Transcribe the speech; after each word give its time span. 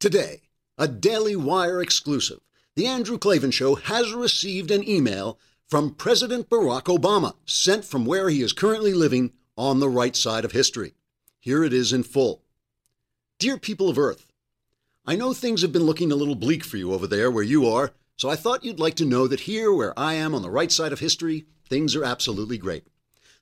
Today, 0.00 0.42
a 0.78 0.86
Daily 0.86 1.34
Wire 1.34 1.82
exclusive. 1.82 2.38
The 2.76 2.86
Andrew 2.86 3.18
Klavan 3.18 3.50
Show 3.50 3.74
has 3.74 4.12
received 4.12 4.70
an 4.70 4.88
email 4.88 5.40
from 5.66 5.92
President 5.92 6.48
Barack 6.48 6.84
Obama, 6.84 7.34
sent 7.46 7.84
from 7.84 8.06
where 8.06 8.28
he 8.28 8.40
is 8.40 8.52
currently 8.52 8.92
living 8.94 9.32
on 9.56 9.80
the 9.80 9.88
right 9.88 10.14
side 10.14 10.44
of 10.44 10.52
history. 10.52 10.94
Here 11.40 11.64
it 11.64 11.72
is 11.72 11.92
in 11.92 12.04
full. 12.04 12.44
Dear 13.40 13.58
people 13.58 13.90
of 13.90 13.98
Earth, 13.98 14.28
I 15.04 15.16
know 15.16 15.32
things 15.32 15.62
have 15.62 15.72
been 15.72 15.82
looking 15.82 16.12
a 16.12 16.16
little 16.16 16.36
bleak 16.36 16.62
for 16.62 16.76
you 16.76 16.92
over 16.92 17.08
there 17.08 17.28
where 17.28 17.42
you 17.42 17.66
are, 17.66 17.90
so 18.16 18.30
I 18.30 18.36
thought 18.36 18.64
you'd 18.64 18.78
like 18.78 18.94
to 18.96 19.04
know 19.04 19.26
that 19.26 19.40
here 19.40 19.72
where 19.72 19.98
I 19.98 20.14
am 20.14 20.32
on 20.32 20.42
the 20.42 20.50
right 20.50 20.70
side 20.70 20.92
of 20.92 21.00
history, 21.00 21.46
things 21.68 21.96
are 21.96 22.04
absolutely 22.04 22.56
great. 22.56 22.86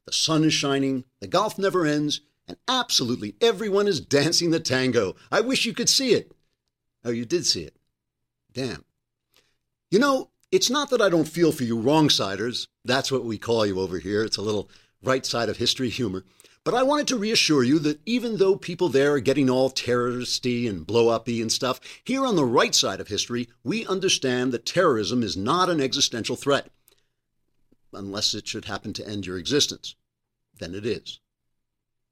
The 0.06 0.12
sun 0.12 0.42
is 0.42 0.54
shining, 0.54 1.04
the 1.20 1.26
golf 1.26 1.58
never 1.58 1.84
ends, 1.84 2.22
and 2.48 2.56
absolutely 2.66 3.36
everyone 3.42 3.86
is 3.86 4.00
dancing 4.18 4.52
the 4.52 4.60
tango. 4.60 5.16
I 5.30 5.42
wish 5.42 5.66
you 5.66 5.74
could 5.74 5.90
see 5.90 6.14
it. 6.14 6.32
Oh, 7.06 7.10
you 7.10 7.24
did 7.24 7.46
see 7.46 7.62
it. 7.62 7.76
Damn. 8.52 8.84
You 9.92 10.00
know, 10.00 10.30
it's 10.50 10.68
not 10.68 10.90
that 10.90 11.00
I 11.00 11.08
don't 11.08 11.28
feel 11.28 11.52
for 11.52 11.62
you 11.62 11.78
wrong-siders. 11.78 12.66
That's 12.84 13.12
what 13.12 13.24
we 13.24 13.38
call 13.38 13.64
you 13.64 13.78
over 13.78 14.00
here. 14.00 14.24
It's 14.24 14.38
a 14.38 14.42
little 14.42 14.68
right 15.04 15.24
side 15.24 15.48
of 15.48 15.58
history 15.58 15.88
humor. 15.88 16.24
But 16.64 16.74
I 16.74 16.82
wanted 16.82 17.06
to 17.08 17.16
reassure 17.16 17.62
you 17.62 17.78
that 17.78 18.00
even 18.06 18.38
though 18.38 18.56
people 18.56 18.88
there 18.88 19.12
are 19.12 19.20
getting 19.20 19.48
all 19.48 19.70
terroristy 19.70 20.68
and 20.68 20.84
blow 20.84 21.10
uppy 21.10 21.40
and 21.40 21.52
stuff, 21.52 21.78
here 22.02 22.26
on 22.26 22.34
the 22.34 22.44
right 22.44 22.74
side 22.74 23.00
of 23.00 23.06
history, 23.06 23.48
we 23.62 23.86
understand 23.86 24.50
that 24.50 24.66
terrorism 24.66 25.22
is 25.22 25.36
not 25.36 25.70
an 25.70 25.80
existential 25.80 26.34
threat. 26.34 26.70
Unless 27.92 28.34
it 28.34 28.48
should 28.48 28.64
happen 28.64 28.92
to 28.94 29.06
end 29.06 29.26
your 29.26 29.38
existence. 29.38 29.94
Then 30.58 30.74
it 30.74 30.84
is. 30.84 31.20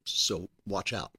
So 0.04 0.50
watch 0.64 0.92
out. 0.92 1.10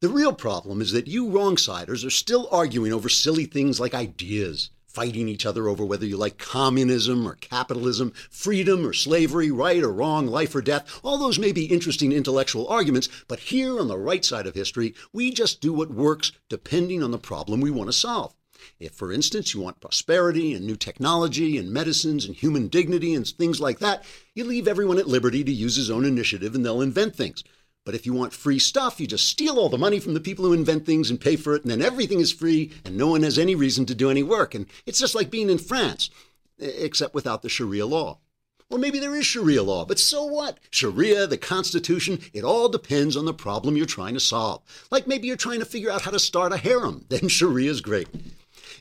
The 0.00 0.08
real 0.08 0.32
problem 0.32 0.80
is 0.80 0.92
that 0.92 1.08
you 1.08 1.28
wrong-siders 1.28 2.06
are 2.06 2.10
still 2.10 2.48
arguing 2.50 2.90
over 2.90 3.10
silly 3.10 3.44
things 3.44 3.78
like 3.78 3.92
ideas, 3.92 4.70
fighting 4.86 5.28
each 5.28 5.44
other 5.44 5.68
over 5.68 5.84
whether 5.84 6.06
you 6.06 6.16
like 6.16 6.38
communism 6.38 7.28
or 7.28 7.34
capitalism, 7.34 8.14
freedom 8.30 8.86
or 8.86 8.94
slavery, 8.94 9.50
right 9.50 9.82
or 9.82 9.92
wrong, 9.92 10.26
life 10.26 10.54
or 10.54 10.62
death. 10.62 11.00
All 11.04 11.18
those 11.18 11.38
may 11.38 11.52
be 11.52 11.66
interesting 11.66 12.12
intellectual 12.12 12.66
arguments, 12.68 13.10
but 13.28 13.40
here 13.40 13.78
on 13.78 13.88
the 13.88 13.98
right 13.98 14.24
side 14.24 14.46
of 14.46 14.54
history, 14.54 14.94
we 15.12 15.30
just 15.30 15.60
do 15.60 15.70
what 15.70 15.90
works 15.90 16.32
depending 16.48 17.02
on 17.02 17.10
the 17.10 17.18
problem 17.18 17.60
we 17.60 17.70
want 17.70 17.88
to 17.88 17.92
solve. 17.92 18.34
If, 18.78 18.94
for 18.94 19.12
instance, 19.12 19.52
you 19.52 19.60
want 19.60 19.82
prosperity 19.82 20.54
and 20.54 20.64
new 20.64 20.76
technology 20.76 21.58
and 21.58 21.70
medicines 21.70 22.24
and 22.24 22.34
human 22.34 22.68
dignity 22.68 23.12
and 23.12 23.28
things 23.28 23.60
like 23.60 23.80
that, 23.80 24.04
you 24.34 24.44
leave 24.44 24.66
everyone 24.66 24.96
at 24.96 25.08
liberty 25.08 25.44
to 25.44 25.52
use 25.52 25.76
his 25.76 25.90
own 25.90 26.06
initiative 26.06 26.54
and 26.54 26.64
they'll 26.64 26.80
invent 26.80 27.14
things. 27.14 27.44
But 27.90 27.96
if 27.96 28.06
you 28.06 28.12
want 28.12 28.32
free 28.32 28.60
stuff, 28.60 29.00
you 29.00 29.08
just 29.08 29.26
steal 29.26 29.58
all 29.58 29.68
the 29.68 29.76
money 29.76 29.98
from 29.98 30.14
the 30.14 30.20
people 30.20 30.44
who 30.44 30.52
invent 30.52 30.86
things 30.86 31.10
and 31.10 31.20
pay 31.20 31.34
for 31.34 31.56
it, 31.56 31.62
and 31.62 31.70
then 31.72 31.82
everything 31.82 32.20
is 32.20 32.32
free, 32.32 32.70
and 32.84 32.96
no 32.96 33.08
one 33.08 33.24
has 33.24 33.36
any 33.36 33.56
reason 33.56 33.84
to 33.86 33.96
do 33.96 34.08
any 34.08 34.22
work. 34.22 34.54
And 34.54 34.66
it's 34.86 35.00
just 35.00 35.16
like 35.16 35.28
being 35.28 35.50
in 35.50 35.58
France, 35.58 36.08
except 36.60 37.16
without 37.16 37.42
the 37.42 37.48
Sharia 37.48 37.86
law. 37.86 38.20
Or 38.70 38.78
maybe 38.78 39.00
there 39.00 39.16
is 39.16 39.26
Sharia 39.26 39.64
law, 39.64 39.84
but 39.84 39.98
so 39.98 40.24
what? 40.24 40.60
Sharia, 40.70 41.26
the 41.26 41.36
Constitution, 41.36 42.20
it 42.32 42.44
all 42.44 42.68
depends 42.68 43.16
on 43.16 43.24
the 43.24 43.34
problem 43.34 43.76
you're 43.76 43.86
trying 43.86 44.14
to 44.14 44.20
solve. 44.20 44.62
Like 44.92 45.08
maybe 45.08 45.26
you're 45.26 45.36
trying 45.36 45.58
to 45.58 45.64
figure 45.64 45.90
out 45.90 46.02
how 46.02 46.12
to 46.12 46.20
start 46.20 46.52
a 46.52 46.58
harem, 46.58 47.06
then 47.08 47.28
Sharia's 47.28 47.80
great. 47.80 48.06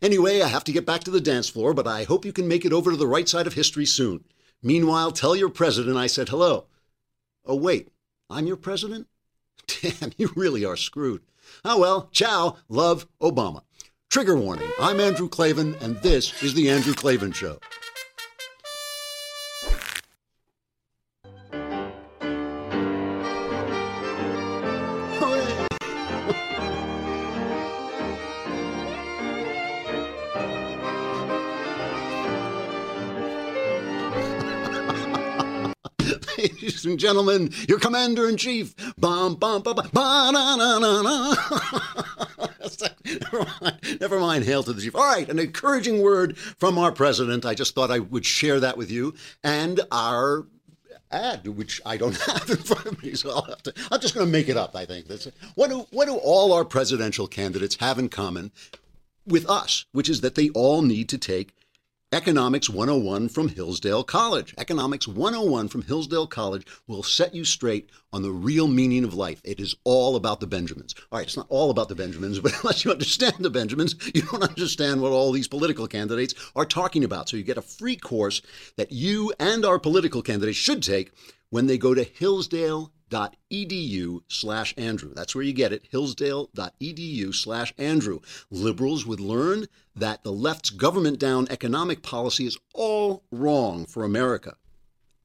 Anyway, 0.03 0.43
I 0.43 0.49
have 0.49 0.65
to 0.65 0.71
get 0.71 0.85
back 0.85 1.03
to 1.05 1.11
the 1.11 1.19
dance 1.19 1.49
floor, 1.49 1.73
but 1.73 1.87
I 1.87 2.03
hope 2.03 2.25
you 2.25 2.31
can 2.31 2.47
make 2.47 2.63
it 2.63 2.73
over 2.73 2.91
to 2.91 2.97
the 2.97 3.07
right 3.07 3.27
side 3.27 3.47
of 3.47 3.55
history 3.55 3.87
soon. 3.87 4.23
Meanwhile, 4.61 5.13
tell 5.13 5.35
your 5.35 5.49
president 5.49 5.97
I 5.97 6.05
said 6.05 6.30
hello. 6.30 6.65
Oh, 7.43 7.55
wait. 7.55 7.89
I'm 8.30 8.45
your 8.45 8.58
president? 8.58 9.08
Damn, 9.81 10.11
you 10.17 10.31
really 10.35 10.63
are 10.63 10.77
screwed. 10.77 11.22
Oh 11.66 11.80
well, 11.80 12.09
ciao, 12.11 12.58
love, 12.67 13.08
Obama. 13.21 13.63
Trigger 14.11 14.36
warning 14.36 14.69
I'm 14.80 14.99
Andrew 14.99 15.27
Klavan, 15.27 15.75
and 15.81 15.97
this 15.97 16.44
is 16.44 16.53
The 16.53 16.69
Andrew 16.69 16.94
Klavan 16.94 17.31
Show. 17.31 17.59
And 36.89 37.00
gentlemen, 37.00 37.52
your 37.67 37.80
commander 37.80 38.27
in 38.27 38.38
chief. 38.38 38.76
Bum, 38.98 39.36
bum, 39.36 39.61
bum, 39.61 39.76
bum, 39.76 40.33
na, 40.33 40.55
na, 40.55 40.80
na, 40.80 41.02
na. 41.02 41.36
Never 43.05 43.45
mind. 43.61 43.98
Never 44.02 44.20
mind. 44.20 44.45
Hail 44.45 44.64
to 44.64 44.73
the 44.73 44.82
chief. 44.82 44.95
All 44.95 45.04
right, 45.04 45.30
an 45.30 45.39
encouraging 45.39 46.02
word 46.02 46.38
from 46.38 46.77
our 46.77 46.92
president. 46.92 47.45
I 47.45 47.54
just 47.54 47.76
thought 47.76 47.92
I 47.92 48.00
would 48.00 48.26
share 48.26 48.60
that 48.60 48.77
with 48.77 48.92
you 48.92 49.14
and 49.44 49.82
our 49.92 50.45
ad, 51.11 51.48
which 51.48 51.82
I 51.86 51.98
don't 51.98 52.17
have 52.22 52.50
in 52.50 52.58
front 52.58 52.86
of 52.86 53.04
me, 53.04 53.14
so 53.14 53.32
I'll 53.32 53.42
have 53.44 53.64
to. 53.64 53.73
I'm 53.92 54.00
just 54.00 54.14
going 54.14 54.26
to 54.26 54.32
make 54.32 54.50
it 54.50 54.58
up. 54.58 54.76
I 54.76 54.86
think. 54.86 55.08
That's, 55.08 55.27
what 55.56 55.70
do 55.70 55.88
what 55.92 56.08
do 56.08 56.16
all 56.16 56.54
our 56.54 56.66
presidential 56.66 57.27
candidates 57.27 57.77
have 57.77 58.00
in 58.00 58.10
common 58.10 58.52
with 59.26 59.50
us? 59.50 59.86
Which 59.92 60.10
is 60.10 60.21
that 60.21 60.36
they 60.36 60.50
all 60.50 60.82
need 60.82 61.10
to 61.10 61.17
take 61.17 61.54
Economics 62.11 62.67
101 62.67 63.30
from 63.30 63.49
Hillsdale 63.49 64.03
College. 64.03 64.55
Economics 64.58 65.08
101 65.08 65.67
from 65.67 65.83
Hillsdale 65.83 66.25
College 66.25 66.65
will 66.87 67.03
set 67.03 67.36
you 67.36 67.45
straight 67.45 67.87
on 68.11 68.23
the 68.23 68.31
real 68.31 68.67
meaning 68.67 69.03
of 69.03 69.14
life. 69.14 69.39
It 69.43 69.59
is 69.59 69.75
all 69.83 70.15
about 70.15 70.39
the 70.39 70.47
Benjamins. 70.47 70.95
All 71.11 71.20
right, 71.20 71.27
it's 71.27 71.37
not 71.37 71.45
all 71.49 71.70
about 71.70 71.87
the 71.87 71.93
Benjamins, 71.93 72.39
but 72.42 72.59
unless 72.64 72.83
you 72.83 72.89
understand 72.89 73.36
the 73.37 73.52
Benjamins, 73.52 73.95
you 74.15 74.23
don't 74.23 74.42
understand 74.42 75.03
what 75.03 75.11
all 75.11 75.31
these 75.31 75.47
political 75.47 75.87
candidates 75.87 76.33
are 76.55 76.65
talking 76.65 77.03
about. 77.03 77.30
So 77.30 77.37
you 77.37 77.43
get 77.43 77.59
a 77.59 77.61
free 77.61 77.95
course 77.95 78.41
that 78.76 78.91
you 78.91 79.31
and 79.39 79.64
our 79.64 79.77
political 79.77 80.23
candidates 80.23 80.58
should 80.58 80.81
take 80.81 81.11
when 81.52 81.67
they 81.67 81.77
go 81.77 81.93
to 81.93 82.03
Hillsdale 82.03 82.91
hillsdale.edu 83.09 84.21
slash 84.27 84.73
Andrew. 84.77 85.14
That's 85.14 85.36
where 85.36 85.43
you 85.43 85.53
get 85.53 85.73
it, 85.73 85.86
hillsdale.edu 85.92 87.33
slash 87.33 87.73
Andrew. 87.77 88.20
Liberals 88.49 89.05
would 89.05 89.20
learn 89.20 89.67
that 89.95 90.23
the 90.23 90.31
left's 90.31 90.70
government 90.70 91.20
down 91.20 91.47
economic 91.49 92.02
policy 92.02 92.45
is 92.45 92.58
all 92.73 93.23
wrong 93.31 93.86
for 93.86 94.03
America. 94.03 94.55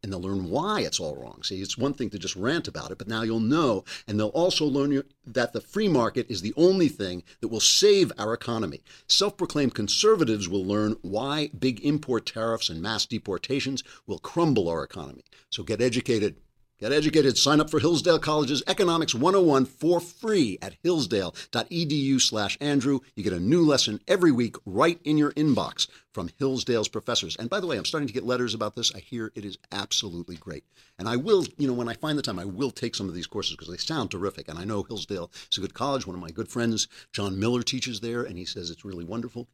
And 0.03 0.13
they'll 0.13 0.21
learn 0.21 0.51
why 0.51 0.83
it's 0.83 1.01
all 1.01 1.17
wrong. 1.17 1.43
See, 1.43 1.63
it's 1.63 1.79
one 1.79 1.95
thing 1.95 2.11
to 2.11 2.19
just 2.19 2.37
rant 2.37 2.69
about 2.69 2.91
it, 2.91 2.99
but 2.99 3.09
now 3.09 3.23
you'll 3.23 3.41
know. 3.41 3.85
And 4.07 4.21
they'll 4.21 4.29
also 4.29 4.67
learn 4.67 5.03
that 5.25 5.55
the 5.55 5.63
free 5.63 5.89
market 5.89 6.27
is 6.29 6.43
the 6.43 6.53
only 6.59 6.89
thing 6.89 7.23
that 7.41 7.49
will 7.49 7.59
save 7.59 8.13
our 8.19 8.35
economy. 8.35 8.83
Self 9.09 9.39
proclaimed 9.39 9.75
conservatives 9.75 10.47
will 10.47 10.63
learn 10.63 10.97
why 11.01 11.49
big 11.59 11.83
import 11.83 12.27
tariffs 12.27 12.69
and 12.69 12.83
mass 12.83 13.07
deportations 13.07 13.83
will 14.07 14.19
crumble 14.19 14.69
our 14.69 14.85
economy. 14.85 15.25
So 15.49 15.63
get 15.63 15.81
educated 15.81 16.37
Get 16.81 16.93
educated. 16.93 17.39
Sign 17.39 17.61
up 17.61 17.71
for 17.71 17.79
Hillsdale 17.79 18.19
College's 18.19 18.63
Economics 18.67 19.15
101 19.15 19.65
for 19.67 20.01
free 20.01 20.59
at 20.61 20.75
hillsdale.edu 20.83 22.21
slash 22.21 22.59
Andrew. 22.61 22.99
You 23.15 23.23
get 23.23 23.33
a 23.33 23.39
new 23.39 23.65
lesson 23.65 24.01
every 24.09 24.33
week 24.33 24.57
right 24.67 24.99
in 25.05 25.17
your 25.17 25.31
inbox 25.33 25.87
from 26.13 26.31
Hillsdale's 26.37 26.89
professors. 26.89 27.37
And 27.37 27.49
by 27.49 27.61
the 27.61 27.69
way, 27.69 27.77
I'm 27.77 27.85
starting 27.85 28.09
to 28.09 28.13
get 28.13 28.27
letters 28.27 28.55
about 28.55 28.75
this. 28.75 28.93
I 28.93 28.99
hear 28.99 29.31
it 29.37 29.45
is 29.45 29.57
absolutely 29.71 30.35
great. 30.35 30.65
And 30.99 31.09
I 31.09 31.15
will, 31.15 31.47
you 31.59 31.69
know, 31.69 31.75
when 31.75 31.89
I 31.89 31.95
find 31.95 32.19
the 32.19 32.23
time, 32.23 32.41
I 32.41 32.45
will 32.45 32.73
take 32.73 32.97
some 32.97 33.09
of 33.09 33.15
these 33.15 33.29
courses 33.29 33.55
because 33.55 33.69
they 33.69 33.77
sound 33.77 34.11
terrific. 34.11 34.49
And 34.49 34.59
I 34.59 34.65
know 34.65 34.83
Hillsdale 34.83 35.31
is 35.51 35.59
a 35.59 35.61
good 35.61 35.75
college. 35.75 36.09
One 36.09 36.17
of 36.17 36.23
my 36.23 36.31
good 36.31 36.49
friends, 36.49 36.89
John 37.13 37.39
Miller, 37.39 37.63
teaches 37.63 38.01
there, 38.01 38.25
and 38.25 38.37
he 38.37 38.45
says 38.45 38.71
it's 38.71 38.85
really 38.85 39.05
wonderful. 39.05 39.47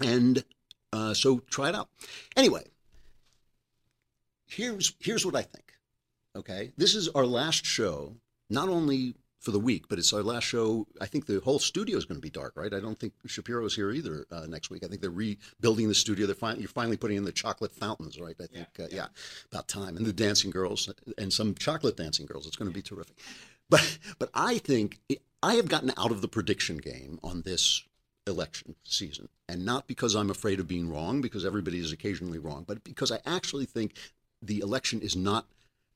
And 0.00 0.44
uh, 0.92 1.12
so 1.12 1.40
try 1.50 1.70
it 1.70 1.74
out. 1.74 1.88
Anyway, 2.36 2.64
here's 4.46 4.94
here's 5.00 5.26
what 5.26 5.34
I 5.34 5.42
think. 5.42 5.65
Okay. 6.36 6.72
This 6.76 6.94
is 6.94 7.08
our 7.08 7.26
last 7.26 7.64
show, 7.64 8.16
not 8.50 8.68
only 8.68 9.14
for 9.40 9.50
the 9.52 9.58
week, 9.60 9.86
but 9.88 9.98
it's 9.98 10.12
our 10.12 10.22
last 10.22 10.44
show. 10.44 10.86
I 11.00 11.06
think 11.06 11.26
the 11.26 11.40
whole 11.40 11.58
studio 11.58 11.96
is 11.96 12.04
going 12.04 12.16
to 12.16 12.22
be 12.22 12.30
dark, 12.30 12.54
right? 12.56 12.72
I 12.72 12.80
don't 12.80 12.98
think 12.98 13.12
Shapiro's 13.26 13.74
here 13.74 13.90
either 13.90 14.26
uh, 14.30 14.46
next 14.46 14.70
week. 14.70 14.84
I 14.84 14.88
think 14.88 15.00
they're 15.00 15.10
rebuilding 15.10 15.88
the 15.88 15.94
studio. 15.94 16.26
They're 16.26 16.34
fin- 16.34 16.58
you're 16.58 16.68
finally 16.68 16.96
putting 16.96 17.16
in 17.16 17.24
the 17.24 17.32
chocolate 17.32 17.72
fountains, 17.72 18.20
right? 18.20 18.34
I 18.40 18.46
think, 18.46 18.66
yeah, 18.78 18.84
uh, 18.84 18.88
yeah. 18.90 18.96
yeah, 18.96 19.06
about 19.52 19.68
time. 19.68 19.96
And 19.96 20.04
the 20.04 20.12
dancing 20.12 20.50
girls 20.50 20.92
and 21.16 21.32
some 21.32 21.54
chocolate 21.54 21.96
dancing 21.96 22.26
girls. 22.26 22.46
It's 22.46 22.56
going 22.56 22.70
to 22.70 22.74
be 22.74 22.82
terrific. 22.82 23.16
But 23.68 23.98
but 24.18 24.30
I 24.34 24.58
think 24.58 25.00
it, 25.08 25.22
I 25.42 25.54
have 25.54 25.68
gotten 25.68 25.92
out 25.96 26.10
of 26.10 26.20
the 26.20 26.28
prediction 26.28 26.78
game 26.78 27.18
on 27.22 27.42
this 27.42 27.84
election 28.26 28.74
season, 28.84 29.28
and 29.48 29.64
not 29.64 29.86
because 29.86 30.14
I'm 30.14 30.30
afraid 30.30 30.60
of 30.60 30.66
being 30.66 30.90
wrong, 30.90 31.20
because 31.20 31.44
everybody 31.44 31.78
is 31.78 31.92
occasionally 31.92 32.38
wrong, 32.38 32.64
but 32.66 32.82
because 32.84 33.12
I 33.12 33.20
actually 33.24 33.66
think 33.66 33.94
the 34.42 34.60
election 34.60 35.00
is 35.00 35.16
not 35.16 35.46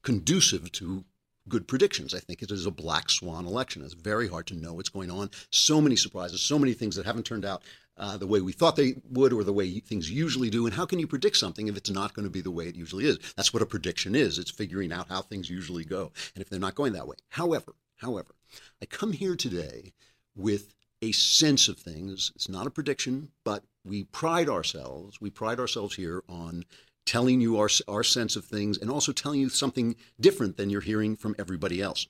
conducive 0.02 0.70
to 0.72 1.04
good 1.48 1.66
predictions. 1.66 2.14
I 2.14 2.20
think 2.20 2.42
it 2.42 2.50
is 2.50 2.66
a 2.66 2.70
black 2.70 3.10
swan 3.10 3.46
election. 3.46 3.82
It's 3.82 3.94
very 3.94 4.28
hard 4.28 4.46
to 4.48 4.54
know 4.54 4.74
what's 4.74 4.88
going 4.88 5.10
on. 5.10 5.30
So 5.50 5.80
many 5.80 5.96
surprises, 5.96 6.40
so 6.40 6.58
many 6.58 6.72
things 6.74 6.96
that 6.96 7.06
haven't 7.06 7.24
turned 7.24 7.44
out 7.44 7.62
uh, 7.96 8.16
the 8.16 8.26
way 8.26 8.40
we 8.40 8.52
thought 8.52 8.76
they 8.76 8.94
would 9.10 9.32
or 9.32 9.44
the 9.44 9.52
way 9.52 9.78
things 9.80 10.10
usually 10.10 10.48
do. 10.48 10.64
And 10.64 10.74
how 10.74 10.86
can 10.86 10.98
you 10.98 11.06
predict 11.06 11.36
something 11.36 11.68
if 11.68 11.76
it's 11.76 11.90
not 11.90 12.14
going 12.14 12.24
to 12.24 12.30
be 12.30 12.40
the 12.40 12.50
way 12.50 12.66
it 12.66 12.76
usually 12.76 13.04
is? 13.04 13.18
That's 13.36 13.52
what 13.52 13.62
a 13.62 13.66
prediction 13.66 14.14
is. 14.14 14.38
It's 14.38 14.50
figuring 14.50 14.92
out 14.92 15.08
how 15.08 15.22
things 15.22 15.50
usually 15.50 15.84
go 15.84 16.12
and 16.34 16.42
if 16.42 16.48
they're 16.48 16.58
not 16.58 16.74
going 16.74 16.94
that 16.94 17.06
way. 17.06 17.16
However, 17.28 17.74
however, 17.96 18.34
I 18.80 18.86
come 18.86 19.12
here 19.12 19.36
today 19.36 19.92
with 20.34 20.74
a 21.02 21.12
sense 21.12 21.68
of 21.68 21.78
things. 21.78 22.32
It's 22.34 22.48
not 22.48 22.66
a 22.66 22.70
prediction, 22.70 23.30
but 23.44 23.64
we 23.84 24.04
pride 24.04 24.48
ourselves. 24.48 25.20
We 25.20 25.30
pride 25.30 25.60
ourselves 25.60 25.96
here 25.96 26.22
on 26.28 26.64
telling 27.10 27.40
you 27.40 27.58
our, 27.58 27.68
our 27.88 28.04
sense 28.04 28.36
of 28.36 28.44
things 28.44 28.78
and 28.78 28.88
also 28.88 29.10
telling 29.10 29.40
you 29.40 29.48
something 29.48 29.96
different 30.20 30.56
than 30.56 30.70
you're 30.70 30.80
hearing 30.80 31.16
from 31.16 31.34
everybody 31.40 31.82
else. 31.82 32.06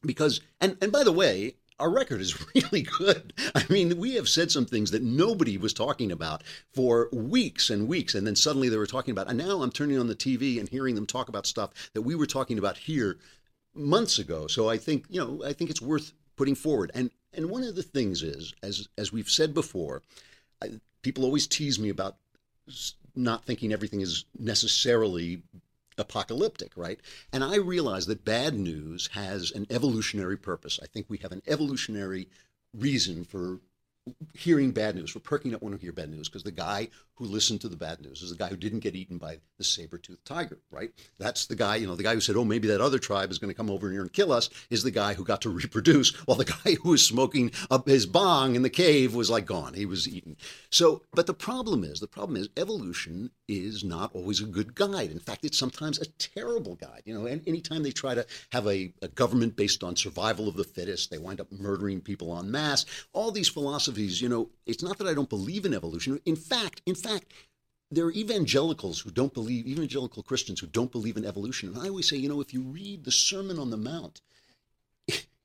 Because, 0.00 0.40
and, 0.62 0.78
and 0.80 0.90
by 0.90 1.04
the 1.04 1.12
way, 1.12 1.56
our 1.78 1.90
record 1.90 2.22
is 2.22 2.42
really 2.54 2.80
good. 2.80 3.34
I 3.54 3.66
mean, 3.68 3.98
we 3.98 4.14
have 4.14 4.26
said 4.26 4.50
some 4.50 4.64
things 4.64 4.90
that 4.92 5.02
nobody 5.02 5.58
was 5.58 5.74
talking 5.74 6.10
about 6.10 6.42
for 6.72 7.10
weeks 7.12 7.68
and 7.68 7.86
weeks, 7.86 8.14
and 8.14 8.26
then 8.26 8.34
suddenly 8.34 8.70
they 8.70 8.78
were 8.78 8.86
talking 8.86 9.12
about. 9.12 9.28
And 9.28 9.36
now 9.36 9.60
I'm 9.60 9.70
turning 9.70 9.98
on 9.98 10.06
the 10.06 10.14
TV 10.14 10.58
and 10.58 10.70
hearing 10.70 10.94
them 10.94 11.06
talk 11.06 11.28
about 11.28 11.46
stuff 11.46 11.90
that 11.92 12.00
we 12.00 12.14
were 12.14 12.26
talking 12.26 12.56
about 12.56 12.78
here 12.78 13.18
months 13.74 14.18
ago. 14.18 14.46
So 14.46 14.70
I 14.70 14.78
think 14.78 15.04
you 15.10 15.20
know, 15.20 15.44
I 15.44 15.52
think 15.52 15.68
it's 15.68 15.82
worth 15.82 16.14
putting 16.36 16.54
forward. 16.54 16.90
And 16.94 17.10
and 17.34 17.50
one 17.50 17.62
of 17.62 17.76
the 17.76 17.82
things 17.82 18.22
is, 18.22 18.54
as 18.62 18.88
as 18.96 19.12
we've 19.12 19.28
said 19.28 19.52
before, 19.52 20.00
I, 20.62 20.80
people 21.02 21.24
always 21.24 21.46
tease 21.46 21.78
me 21.78 21.90
about 21.90 22.16
not 23.14 23.44
thinking 23.44 23.72
everything 23.72 24.00
is 24.00 24.24
necessarily 24.38 25.42
apocalyptic, 25.98 26.72
right? 26.76 27.00
And 27.32 27.44
I 27.44 27.56
realize 27.56 28.06
that 28.06 28.24
bad 28.24 28.54
news 28.54 29.08
has 29.12 29.52
an 29.52 29.66
evolutionary 29.70 30.36
purpose. 30.36 30.80
I 30.82 30.86
think 30.86 31.06
we 31.08 31.18
have 31.18 31.32
an 31.32 31.42
evolutionary 31.46 32.28
reason 32.76 33.24
for 33.24 33.60
hearing 34.34 34.72
bad 34.72 34.96
news, 34.96 35.14
We're 35.14 35.20
perking 35.20 35.54
up 35.54 35.62
when 35.62 35.72
we 35.72 35.78
hear 35.78 35.92
bad 35.92 36.10
news, 36.10 36.28
because 36.28 36.42
the 36.42 36.50
guy 36.50 36.88
who 37.14 37.24
listened 37.24 37.60
to 37.60 37.68
the 37.68 37.76
bad 37.76 38.00
news 38.00 38.22
is 38.22 38.30
the 38.30 38.36
guy 38.36 38.48
who 38.48 38.56
didn't 38.56 38.80
get 38.80 38.96
eaten 38.96 39.18
by 39.18 39.38
the 39.56 39.64
saber-toothed 39.64 40.24
tiger, 40.24 40.58
right? 40.70 40.90
That's 41.18 41.46
the 41.46 41.54
guy, 41.54 41.76
you 41.76 41.86
know, 41.86 41.94
the 41.94 42.02
guy 42.02 42.14
who 42.14 42.20
said, 42.20 42.36
oh, 42.36 42.44
maybe 42.44 42.68
that 42.68 42.80
other 42.80 42.98
tribe 42.98 43.30
is 43.30 43.38
going 43.38 43.50
to 43.50 43.56
come 43.56 43.70
over 43.70 43.90
here 43.90 44.02
and 44.02 44.12
kill 44.12 44.32
us, 44.32 44.50
is 44.68 44.82
the 44.82 44.90
guy 44.90 45.14
who 45.14 45.24
got 45.24 45.40
to 45.42 45.50
reproduce, 45.50 46.12
while 46.26 46.36
the 46.36 46.44
guy 46.44 46.74
who 46.82 46.90
was 46.90 47.06
smoking 47.06 47.50
up 47.70 47.88
his 47.88 48.04
bong 48.06 48.56
in 48.56 48.62
the 48.62 48.70
cave 48.70 49.14
was 49.14 49.30
like 49.30 49.46
gone. 49.46 49.74
He 49.74 49.86
was 49.86 50.08
eaten. 50.08 50.36
So, 50.70 51.02
but 51.12 51.26
the 51.26 51.34
problem 51.34 51.84
is, 51.84 52.00
the 52.00 52.06
problem 52.06 52.36
is 52.36 52.48
evolution 52.56 53.30
is 53.48 53.84
not 53.84 54.14
always 54.14 54.40
a 54.40 54.46
good 54.46 54.74
guide. 54.74 55.10
In 55.10 55.18
fact, 55.18 55.44
it's 55.44 55.58
sometimes 55.58 55.98
a 55.98 56.06
terrible 56.06 56.74
guide. 56.76 57.02
You 57.04 57.14
know, 57.14 57.26
and 57.26 57.46
anytime 57.46 57.82
they 57.82 57.90
try 57.90 58.14
to 58.14 58.26
have 58.52 58.66
a, 58.66 58.92
a 59.02 59.08
government 59.08 59.56
based 59.56 59.84
on 59.84 59.96
survival 59.96 60.48
of 60.48 60.56
the 60.56 60.64
fittest, 60.64 61.10
they 61.10 61.18
wind 61.18 61.40
up 61.40 61.52
murdering 61.52 62.00
people 62.00 62.36
en 62.38 62.50
masse. 62.50 62.86
All 63.12 63.30
these 63.30 63.48
philosophies, 63.48 64.20
you 64.20 64.28
know, 64.28 64.50
it's 64.66 64.82
not 64.82 64.98
that 64.98 65.06
I 65.06 65.14
don't 65.14 65.28
believe 65.28 65.64
in 65.64 65.74
evolution. 65.74 66.20
In 66.24 66.36
fact, 66.36 66.82
in 66.86 66.94
fact, 66.94 67.32
there 67.90 68.06
are 68.06 68.12
evangelicals 68.12 69.00
who 69.00 69.10
don't 69.10 69.34
believe, 69.34 69.66
evangelical 69.66 70.22
Christians 70.22 70.60
who 70.60 70.66
don't 70.66 70.90
believe 70.90 71.16
in 71.16 71.24
evolution. 71.24 71.68
And 71.68 71.78
I 71.78 71.88
always 71.88 72.08
say, 72.08 72.16
you 72.16 72.28
know, 72.28 72.40
if 72.40 72.52
you 72.52 72.62
read 72.62 73.04
the 73.04 73.12
Sermon 73.12 73.58
on 73.58 73.70
the 73.70 73.76
Mount, 73.76 74.20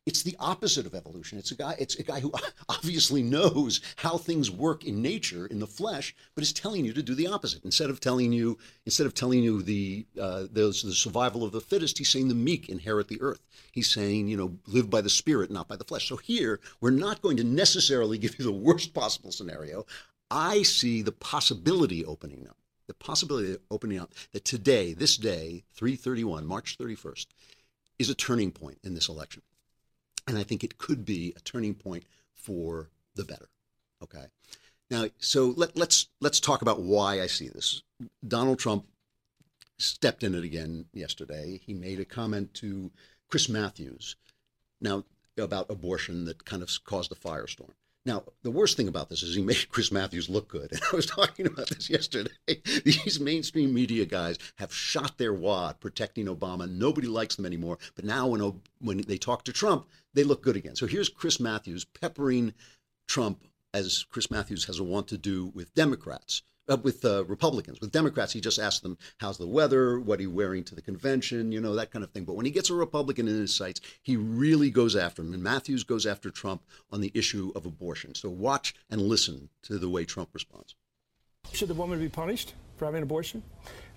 it's 0.09 0.23
the 0.23 0.35
opposite 0.39 0.87
of 0.87 0.95
evolution. 0.95 1.37
It's 1.37 1.51
a 1.51 1.55
guy. 1.55 1.75
It's 1.77 1.99
a 1.99 2.03
guy 2.03 2.19
who 2.19 2.33
obviously 2.69 3.21
knows 3.21 3.79
how 3.97 4.17
things 4.17 4.49
work 4.49 4.83
in 4.83 5.03
nature, 5.03 5.45
in 5.45 5.59
the 5.59 5.67
flesh, 5.67 6.15
but 6.33 6.41
is 6.41 6.51
telling 6.51 6.83
you 6.83 6.93
to 6.93 7.03
do 7.03 7.13
the 7.13 7.27
opposite. 7.27 7.63
Instead 7.63 7.91
of 7.91 7.99
telling 7.99 8.33
you, 8.33 8.57
instead 8.87 9.05
of 9.05 9.13
telling 9.13 9.43
you 9.43 9.61
the 9.61 10.07
uh, 10.19 10.47
the, 10.51 10.75
the 10.83 10.95
survival 10.95 11.43
of 11.43 11.51
the 11.51 11.61
fittest, 11.61 11.99
he's 11.99 12.09
saying 12.09 12.27
the 12.27 12.33
meek 12.33 12.69
inherit 12.69 13.07
the 13.07 13.21
earth. 13.21 13.41
He's 13.71 13.87
saying, 13.93 14.29
you 14.29 14.35
know, 14.35 14.57
live 14.65 14.89
by 14.89 15.01
the 15.01 15.11
spirit, 15.11 15.51
not 15.51 15.67
by 15.67 15.75
the 15.75 15.83
flesh. 15.83 16.09
So 16.09 16.17
here, 16.17 16.59
we're 16.81 16.89
not 16.89 17.21
going 17.21 17.37
to 17.37 17.43
necessarily 17.43 18.17
give 18.23 18.39
you 18.39 18.45
the 18.45 18.51
worst 18.51 18.95
possible 18.95 19.31
scenario. 19.31 19.85
I 20.31 20.63
see 20.63 21.03
the 21.03 21.11
possibility 21.11 22.03
opening 22.03 22.47
up, 22.49 22.57
the 22.87 22.95
possibility 22.95 23.57
opening 23.69 23.99
up 23.99 24.15
that 24.31 24.43
today, 24.43 24.95
this 24.95 25.17
day, 25.17 25.65
331, 25.75 26.47
March 26.47 26.79
31st, 26.79 27.27
is 27.99 28.09
a 28.09 28.15
turning 28.15 28.51
point 28.51 28.79
in 28.83 28.95
this 28.95 29.07
election. 29.07 29.43
And 30.29 30.37
I 30.37 30.43
think 30.43 30.63
it 30.63 30.77
could 30.77 31.05
be 31.05 31.33
a 31.35 31.39
turning 31.39 31.73
point 31.73 32.03
for 32.35 32.89
the 33.15 33.25
better. 33.25 33.49
Okay. 34.03 34.25
Now, 34.91 35.07
so 35.17 35.55
let, 35.57 35.75
let's 35.75 36.07
let's 36.21 36.39
talk 36.39 36.61
about 36.61 36.81
why 36.81 37.19
I 37.19 37.25
see 37.25 37.47
this. 37.47 37.81
Donald 38.27 38.59
Trump 38.59 38.85
stepped 39.79 40.23
in 40.23 40.35
it 40.35 40.43
again 40.43 40.85
yesterday. 40.93 41.59
He 41.65 41.73
made 41.73 41.99
a 41.99 42.05
comment 42.05 42.53
to 42.55 42.91
Chris 43.27 43.49
Matthews 43.49 44.17
now 44.79 45.03
about 45.35 45.71
abortion 45.71 46.25
that 46.25 46.45
kind 46.45 46.61
of 46.61 46.69
caused 46.85 47.11
a 47.11 47.15
firestorm. 47.15 47.71
Now, 48.05 48.23
the 48.43 48.51
worst 48.51 48.77
thing 48.77 48.87
about 48.87 49.09
this 49.09 49.23
is 49.23 49.35
he 49.35 49.41
made 49.51 49.69
Chris 49.69 49.91
Matthews 49.91 50.29
look 50.29 50.47
good. 50.47 50.71
And 50.71 50.81
I 50.91 50.95
was 50.95 51.05
talking 51.05 51.45
about 51.45 51.69
this 51.69 51.89
yesterday. 51.89 52.31
These 52.83 53.19
mainstream 53.19 53.73
media 53.73 54.05
guys 54.05 54.37
have 54.55 54.73
shot 54.73 55.17
their 55.17 55.33
wad 55.33 55.79
protecting 55.79 56.25
Obama. 56.25 56.69
Nobody 56.69 57.07
likes 57.07 57.35
them 57.35 57.45
anymore. 57.45 57.77
But 57.95 58.05
now 58.05 58.27
when, 58.27 58.61
when 58.79 59.01
they 59.01 59.17
talk 59.17 59.43
to 59.45 59.53
Trump, 59.53 59.87
they 60.19 60.25
look 60.25 60.43
good 60.43 60.57
again. 60.57 60.75
So 60.75 60.85
here's 60.85 61.07
Chris 61.07 61.39
Matthews 61.39 61.85
peppering 61.85 62.53
Trump 63.07 63.45
as 63.73 64.05
Chris 64.09 64.29
Matthews 64.29 64.65
has 64.65 64.77
a 64.77 64.83
want 64.83 65.07
to 65.07 65.17
do 65.17 65.47
with 65.55 65.73
Democrats 65.75 66.41
uh, 66.67 66.75
with 66.75 67.05
uh, 67.05 67.23
Republicans. 67.23 67.79
With 67.79 67.93
Democrats, 67.93 68.33
he 68.33 68.41
just 68.41 68.59
asks 68.59 68.81
them, 68.81 68.97
"How's 69.19 69.37
the 69.37 69.47
weather? 69.47 69.97
What 69.97 70.19
are 70.19 70.23
you 70.23 70.29
wearing 70.31 70.65
to 70.65 70.75
the 70.75 70.81
convention?" 70.81 71.53
You 71.53 71.61
know 71.61 71.73
that 71.75 71.91
kind 71.91 72.03
of 72.03 72.11
thing. 72.11 72.25
But 72.25 72.35
when 72.35 72.45
he 72.45 72.51
gets 72.51 72.69
a 72.69 72.73
Republican 72.73 73.29
in 73.29 73.35
his 73.35 73.55
sights, 73.55 73.79
he 74.01 74.17
really 74.17 74.69
goes 74.69 74.93
after 74.93 75.21
him. 75.21 75.33
And 75.33 75.41
Matthews 75.41 75.85
goes 75.85 76.05
after 76.05 76.29
Trump 76.29 76.63
on 76.91 76.99
the 76.99 77.11
issue 77.13 77.53
of 77.55 77.65
abortion. 77.65 78.13
So 78.13 78.29
watch 78.29 78.75
and 78.89 79.01
listen 79.01 79.47
to 79.63 79.79
the 79.79 79.89
way 79.89 80.03
Trump 80.03 80.31
responds. 80.33 80.75
Should 81.53 81.69
the 81.69 81.75
woman 81.75 81.97
be 81.97 82.09
punished 82.09 82.55
for 82.75 82.85
having 82.85 82.97
an 82.97 83.03
abortion? 83.03 83.41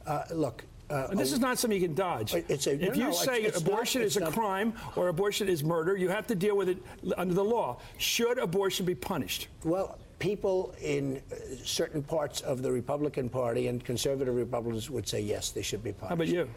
Uh, 0.06 0.22
look, 0.30 0.64
uh, 0.92 1.08
and 1.10 1.18
this 1.18 1.32
is 1.32 1.40
not 1.40 1.58
something 1.58 1.80
you 1.80 1.88
can 1.88 1.94
dodge. 1.94 2.34
It's 2.34 2.66
a, 2.66 2.74
if 2.74 2.90
no, 2.90 2.94
you 2.94 3.04
no, 3.04 3.12
say 3.12 3.42
it's, 3.42 3.56
it's 3.56 3.66
abortion 3.66 4.02
not, 4.02 4.06
is 4.06 4.16
a 4.18 4.20
not, 4.20 4.32
crime 4.32 4.74
or 4.94 5.08
abortion 5.08 5.48
is 5.48 5.64
murder, 5.64 5.96
you 5.96 6.08
have 6.08 6.26
to 6.26 6.34
deal 6.34 6.56
with 6.56 6.68
it 6.68 6.78
under 7.16 7.34
the 7.34 7.44
law. 7.44 7.78
Should 7.96 8.38
abortion 8.38 8.84
be 8.84 8.94
punished? 8.94 9.48
Well, 9.64 9.98
people 10.18 10.74
in 10.82 11.22
uh, 11.32 11.36
certain 11.64 12.02
parts 12.02 12.42
of 12.42 12.62
the 12.62 12.70
Republican 12.70 13.28
Party 13.30 13.68
and 13.68 13.82
conservative 13.82 14.34
Republicans 14.34 14.90
would 14.90 15.08
say 15.08 15.20
yes, 15.20 15.50
they 15.50 15.62
should 15.62 15.82
be 15.82 15.92
punished. 15.92 16.08
How 16.08 16.14
about 16.14 16.28
you? 16.28 16.48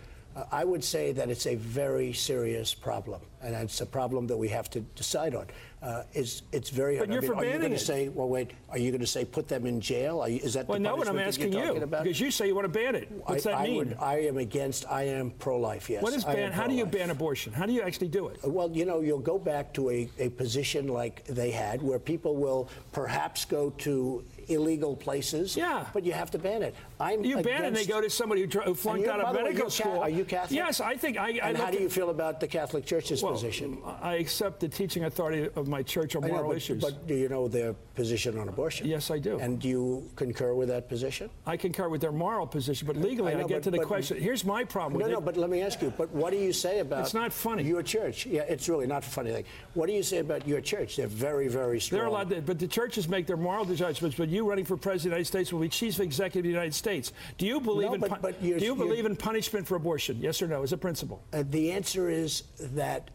I 0.52 0.66
would 0.66 0.84
say 0.84 1.14
that 1.14 1.30
it's 1.30 1.48
a 1.48 1.56
very 1.56 2.12
serious 2.12 2.74
problem, 2.74 3.22
and 3.42 3.56
it's 3.56 3.80
a 3.82 3.86
problem 3.86 4.28
that 4.28 4.38
we 4.38 4.50
have 4.50 4.70
to 4.72 4.82
decide 4.82 5.34
on 5.34 5.48
uh, 5.86 6.04
is 6.14 6.42
it's 6.52 6.70
very 6.70 6.98
hard. 6.98 7.10
But 7.10 7.22
you're 7.22 7.36
I 7.36 7.42
mean, 7.42 7.50
are 7.50 7.54
you 7.54 7.60
going 7.60 7.72
to 7.72 7.78
say, 7.78 8.10
well, 8.10 8.28
wait, 8.28 8.52
are 8.70 8.78
you 8.78 8.92
going 8.92 9.02
to 9.02 9.08
say 9.08 9.24
put 9.24 9.48
them 9.48 9.68
in 9.68 9.80
jail? 9.80 10.28
You, 10.28 10.40
is 10.40 10.56
that 10.56 10.68
well, 10.68 10.80
no, 10.80 10.96
what 10.96 11.08
I'm 11.08 11.20
asking 11.20 11.54
you 11.54 11.76
about? 11.76 12.04
because 12.04 12.20
you 12.20 12.32
say 12.32 12.48
you 12.48 12.56
want 12.56 12.66
to 12.66 12.70
ban 12.70 12.96
it. 12.96 13.10
What's 13.12 13.46
I, 13.46 13.52
that 13.52 13.60
I 13.60 13.64
mean? 13.66 13.78
Would, 13.78 13.98
I 14.00 14.22
am 14.22 14.38
against. 14.38 14.86
I 14.90 15.04
am 15.04 15.30
pro-life. 15.32 15.90
Yes. 15.90 16.02
What 16.02 16.14
is 16.14 16.24
ban? 16.24 16.52
How 16.52 16.68
do 16.68 16.74
you 16.74 16.86
ban 16.86 17.12
abortion? 17.12 17.54
How 17.54 17.66
do 17.66 17.74
you 17.74 17.82
actually 17.82 18.08
do 18.08 18.28
it? 18.28 18.40
Well, 18.44 18.72
you 18.72 18.86
know, 18.86 19.02
you'll 19.02 19.20
go 19.20 19.38
back 19.38 19.74
to 19.76 19.92
a, 19.92 20.10
a 20.18 20.30
position 20.30 20.88
like 20.88 21.24
they 21.26 21.52
had, 21.52 21.82
where 21.82 22.00
people 22.00 22.36
will 22.36 22.70
perhaps 22.92 23.46
go 23.46 23.70
to 23.70 24.24
illegal 24.48 24.96
places. 24.96 25.56
Yeah. 25.56 25.86
But 25.94 26.04
you 26.04 26.14
have 26.14 26.32
to 26.32 26.40
ban 26.40 26.64
it. 26.64 26.76
I'm 27.00 27.24
you 27.24 27.42
ban 27.42 27.64
it 27.64 27.68
and 27.68 27.76
they 27.76 27.86
go 27.86 28.00
to 28.00 28.10
somebody 28.10 28.42
who, 28.42 28.60
who 28.60 28.74
flunked 28.74 29.08
out 29.08 29.20
of 29.20 29.36
medical 29.36 29.66
way, 29.66 29.70
school. 29.70 30.00
Are 30.00 30.10
you 30.10 30.24
Catholic? 30.24 30.56
Yes, 30.56 30.80
I 30.80 30.96
think 30.96 31.18
I. 31.18 31.40
I 31.42 31.50
and 31.50 31.58
how 31.58 31.70
do 31.70 31.80
you 31.80 31.90
feel 31.90 32.10
about 32.10 32.40
the 32.40 32.48
Catholic 32.48 32.86
Church's 32.86 33.22
well, 33.22 33.34
position? 33.34 33.78
I 34.02 34.16
accept 34.16 34.62
the 34.62 34.70
teaching 34.70 35.04
authority 35.04 35.50
of 35.56 35.68
my 35.68 35.84
church 35.84 36.16
on 36.16 36.22
moral 36.22 36.44
know, 36.44 36.48
but, 36.50 36.58
issues. 36.58 36.82
But 36.82 37.08
do 37.08 37.16
you 37.16 37.28
know 37.28 37.48
their 37.48 37.74
position 37.96 38.38
on 38.40 38.48
abortion? 38.48 38.88
Yes, 38.88 39.12
I 39.12 39.20
do. 39.20 39.40
And 39.40 39.60
do 39.60 39.68
you 39.68 40.10
concur 40.16 40.54
with 40.54 40.70
that 40.70 40.88
position? 40.88 41.30
I 41.46 41.58
concur 41.58 41.90
with 41.90 42.02
their 42.02 42.14
moral 42.14 42.48
position, 42.48 42.88
but 42.88 42.96
legally, 42.96 43.34
I, 43.34 43.36
know, 43.36 43.46
I 43.46 43.48
get 43.48 43.64
but, 43.64 43.64
to 43.64 43.72
the 43.72 43.80
question. 43.80 44.22
Here's 44.22 44.46
my 44.46 44.64
problem 44.64 45.02
no, 45.02 45.08
no, 45.08 45.18
it. 45.18 45.26
but 45.26 45.38
let 45.38 45.50
me 45.50 45.62
ask 45.62 45.82
you. 45.82 45.92
But 45.98 46.10
what 46.12 46.32
do 46.32 46.38
you 46.38 46.54
say 46.54 46.80
about? 46.80 47.02
It's 47.02 47.14
not 47.14 47.34
funny. 47.34 47.64
Your 47.64 47.84
church? 47.84 48.26
Yeah, 48.26 48.44
it's 48.44 48.70
really 48.70 48.88
not 48.88 49.04
funny 49.04 49.32
thing. 49.32 49.46
What 49.74 49.88
do 49.88 49.94
you 49.94 50.04
say 50.04 50.20
about 50.20 50.48
your 50.48 50.62
church? 50.62 50.96
They're 50.96 51.08
very, 51.08 51.50
very 51.50 51.82
strong. 51.82 52.00
They're 52.00 52.08
allowed, 52.08 52.30
to, 52.30 52.42
but 52.42 52.60
the 52.60 52.68
churches 52.68 53.10
make 53.10 53.28
their 53.28 53.38
moral 53.38 53.66
judgments. 53.66 54.18
But 54.18 54.30
you 54.30 54.48
running 54.48 54.66
for 54.66 54.78
president 54.78 54.96
of 54.96 55.02
the 55.02 55.10
United 55.10 55.26
States 55.28 55.52
will 55.52 55.60
be 55.60 55.70
chief 55.70 56.00
executive 56.00 56.40
of 56.40 56.44
the 56.44 56.50
United 56.50 56.74
States. 56.74 56.85
Do 56.86 57.46
you 57.46 57.60
believe 57.60 57.90
no, 57.90 57.94
in? 57.96 58.00
But, 58.02 58.22
but 58.22 58.42
do 58.42 58.48
you 58.48 58.76
believe 58.76 59.06
in 59.06 59.16
punishment 59.16 59.68
for 59.68 59.76
abortion? 59.76 60.18
Yes 60.20 60.42
or 60.42 60.48
no, 60.48 60.64
as 60.64 60.74
a 60.74 60.78
principle? 60.78 61.24
Uh, 61.34 61.44
the 61.50 61.72
answer 61.72 62.10
is 62.10 62.44
that 62.60 63.10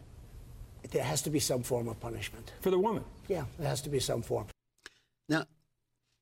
there 0.91 1.03
has 1.03 1.21
to 1.23 1.29
be 1.29 1.39
some 1.39 1.63
form 1.63 1.87
of 1.87 1.99
punishment 1.99 2.51
for 2.61 2.69
the 2.71 2.79
woman. 2.79 3.03
Yeah, 3.27 3.45
there 3.57 3.69
has 3.69 3.81
to 3.81 3.89
be 3.89 3.99
some 3.99 4.21
form. 4.21 4.47
Now, 5.29 5.45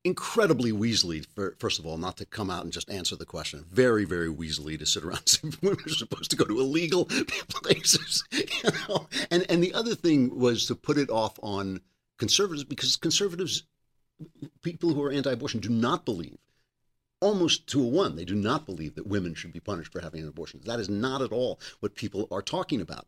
incredibly 0.03 0.71
Weasley, 0.71 1.25
for, 1.35 1.55
first 1.59 1.79
of 1.79 1.85
all, 1.85 1.97
not 1.97 2.17
to 2.17 2.25
come 2.25 2.49
out 2.49 2.63
and 2.63 2.71
just 2.71 2.89
answer 2.89 3.15
the 3.15 3.25
question. 3.25 3.65
Very, 3.71 4.05
very 4.05 4.29
Weasley 4.29 4.77
to 4.77 4.85
sit 4.85 5.03
around 5.03 5.19
and 5.43 5.53
say 5.53 5.59
women 5.61 5.79
are 5.85 5.89
supposed 5.89 6.31
to 6.31 6.37
go 6.37 6.45
to 6.45 6.59
illegal 6.59 7.05
places. 7.49 8.23
You 8.31 8.71
know? 8.87 9.07
and, 9.31 9.45
and 9.49 9.63
the 9.63 9.73
other 9.73 9.95
thing 9.95 10.37
was 10.37 10.65
to 10.67 10.75
put 10.75 10.97
it 10.97 11.09
off 11.09 11.39
on 11.41 11.81
conservatives 12.17 12.63
because 12.63 12.95
conservatives, 12.95 13.63
people 14.61 14.93
who 14.93 15.03
are 15.03 15.11
anti 15.11 15.31
abortion, 15.31 15.59
do 15.59 15.69
not 15.69 16.05
believe. 16.05 16.37
Almost 17.21 17.67
to 17.67 17.83
a 17.83 17.87
one, 17.87 18.15
they 18.15 18.25
do 18.25 18.35
not 18.35 18.65
believe 18.65 18.95
that 18.95 19.07
women 19.07 19.33
should 19.33 19.51
be 19.51 19.59
punished 19.59 19.91
for 19.91 19.99
having 19.99 20.21
an 20.21 20.27
abortion. 20.27 20.61
That 20.63 20.79
is 20.79 20.89
not 20.89 21.21
at 21.21 21.31
all 21.31 21.59
what 21.81 21.95
people 21.95 22.27
are 22.31 22.41
talking 22.41 22.79
about. 22.79 23.07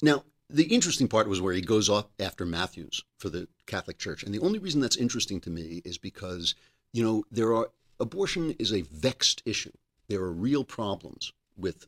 Now, 0.00 0.24
the 0.48 0.64
interesting 0.64 1.08
part 1.08 1.28
was 1.28 1.40
where 1.40 1.54
he 1.54 1.62
goes 1.62 1.88
off 1.88 2.06
after 2.20 2.44
Matthews 2.44 3.02
for 3.18 3.28
the 3.28 3.48
Catholic 3.66 3.98
Church. 3.98 4.22
And 4.22 4.34
the 4.34 4.40
only 4.40 4.58
reason 4.58 4.80
that's 4.80 4.96
interesting 4.96 5.40
to 5.40 5.50
me 5.50 5.80
is 5.84 5.98
because, 5.98 6.54
you 6.92 7.02
know, 7.02 7.24
there 7.30 7.54
are 7.54 7.70
abortion 7.98 8.50
is 8.58 8.72
a 8.72 8.82
vexed 8.82 9.42
issue. 9.46 9.72
There 10.08 10.20
are 10.20 10.32
real 10.32 10.64
problems 10.64 11.32
with 11.56 11.86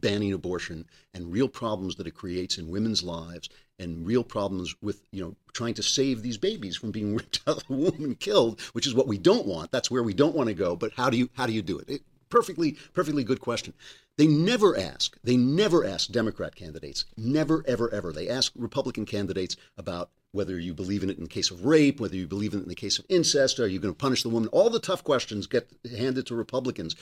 banning 0.00 0.32
abortion 0.32 0.86
and 1.12 1.32
real 1.32 1.48
problems 1.48 1.96
that 1.96 2.06
it 2.06 2.14
creates 2.14 2.58
in 2.58 2.68
women's 2.68 3.02
lives 3.02 3.48
and 3.78 4.06
real 4.06 4.24
problems 4.24 4.74
with 4.80 5.02
you 5.10 5.22
know 5.22 5.34
trying 5.52 5.74
to 5.74 5.82
save 5.82 6.22
these 6.22 6.38
babies 6.38 6.76
from 6.76 6.90
being 6.90 7.14
ripped 7.16 7.40
out 7.46 7.58
of 7.58 7.66
the 7.66 7.74
womb 7.74 8.04
and 8.04 8.20
killed, 8.20 8.60
which 8.72 8.86
is 8.86 8.94
what 8.94 9.06
we 9.06 9.18
don't 9.18 9.46
want. 9.46 9.70
That's 9.70 9.90
where 9.90 10.02
we 10.02 10.14
don't 10.14 10.34
want 10.34 10.48
to 10.48 10.54
go. 10.54 10.76
But 10.76 10.92
how 10.96 11.10
do 11.10 11.16
you 11.16 11.30
how 11.34 11.46
do 11.46 11.52
you 11.52 11.62
do 11.62 11.78
it? 11.78 11.88
it 11.88 12.02
perfectly 12.30 12.76
perfectly 12.92 13.24
good 13.24 13.40
question. 13.40 13.74
They 14.16 14.26
never 14.26 14.76
ask. 14.76 15.16
They 15.24 15.36
never 15.36 15.84
ask 15.84 16.10
Democrat 16.10 16.54
candidates. 16.54 17.04
Never 17.16 17.64
ever 17.66 17.92
ever. 17.92 18.12
They 18.12 18.28
ask 18.28 18.52
Republican 18.56 19.06
candidates 19.06 19.56
about 19.76 20.10
whether 20.32 20.58
you 20.58 20.74
believe 20.74 21.04
in 21.04 21.10
it 21.10 21.16
in 21.16 21.22
the 21.22 21.28
case 21.28 21.52
of 21.52 21.64
rape, 21.64 22.00
whether 22.00 22.16
you 22.16 22.26
believe 22.26 22.54
in 22.54 22.60
it 22.60 22.64
in 22.64 22.68
the 22.68 22.74
case 22.74 22.98
of 22.98 23.06
incest, 23.08 23.60
are 23.60 23.68
you 23.68 23.78
going 23.78 23.94
to 23.94 23.98
punish 23.98 24.24
the 24.24 24.28
woman? 24.28 24.48
All 24.48 24.68
the 24.68 24.80
tough 24.80 25.04
questions 25.04 25.46
get 25.46 25.70
handed 25.96 26.26
to 26.26 26.34
Republicans 26.34 26.96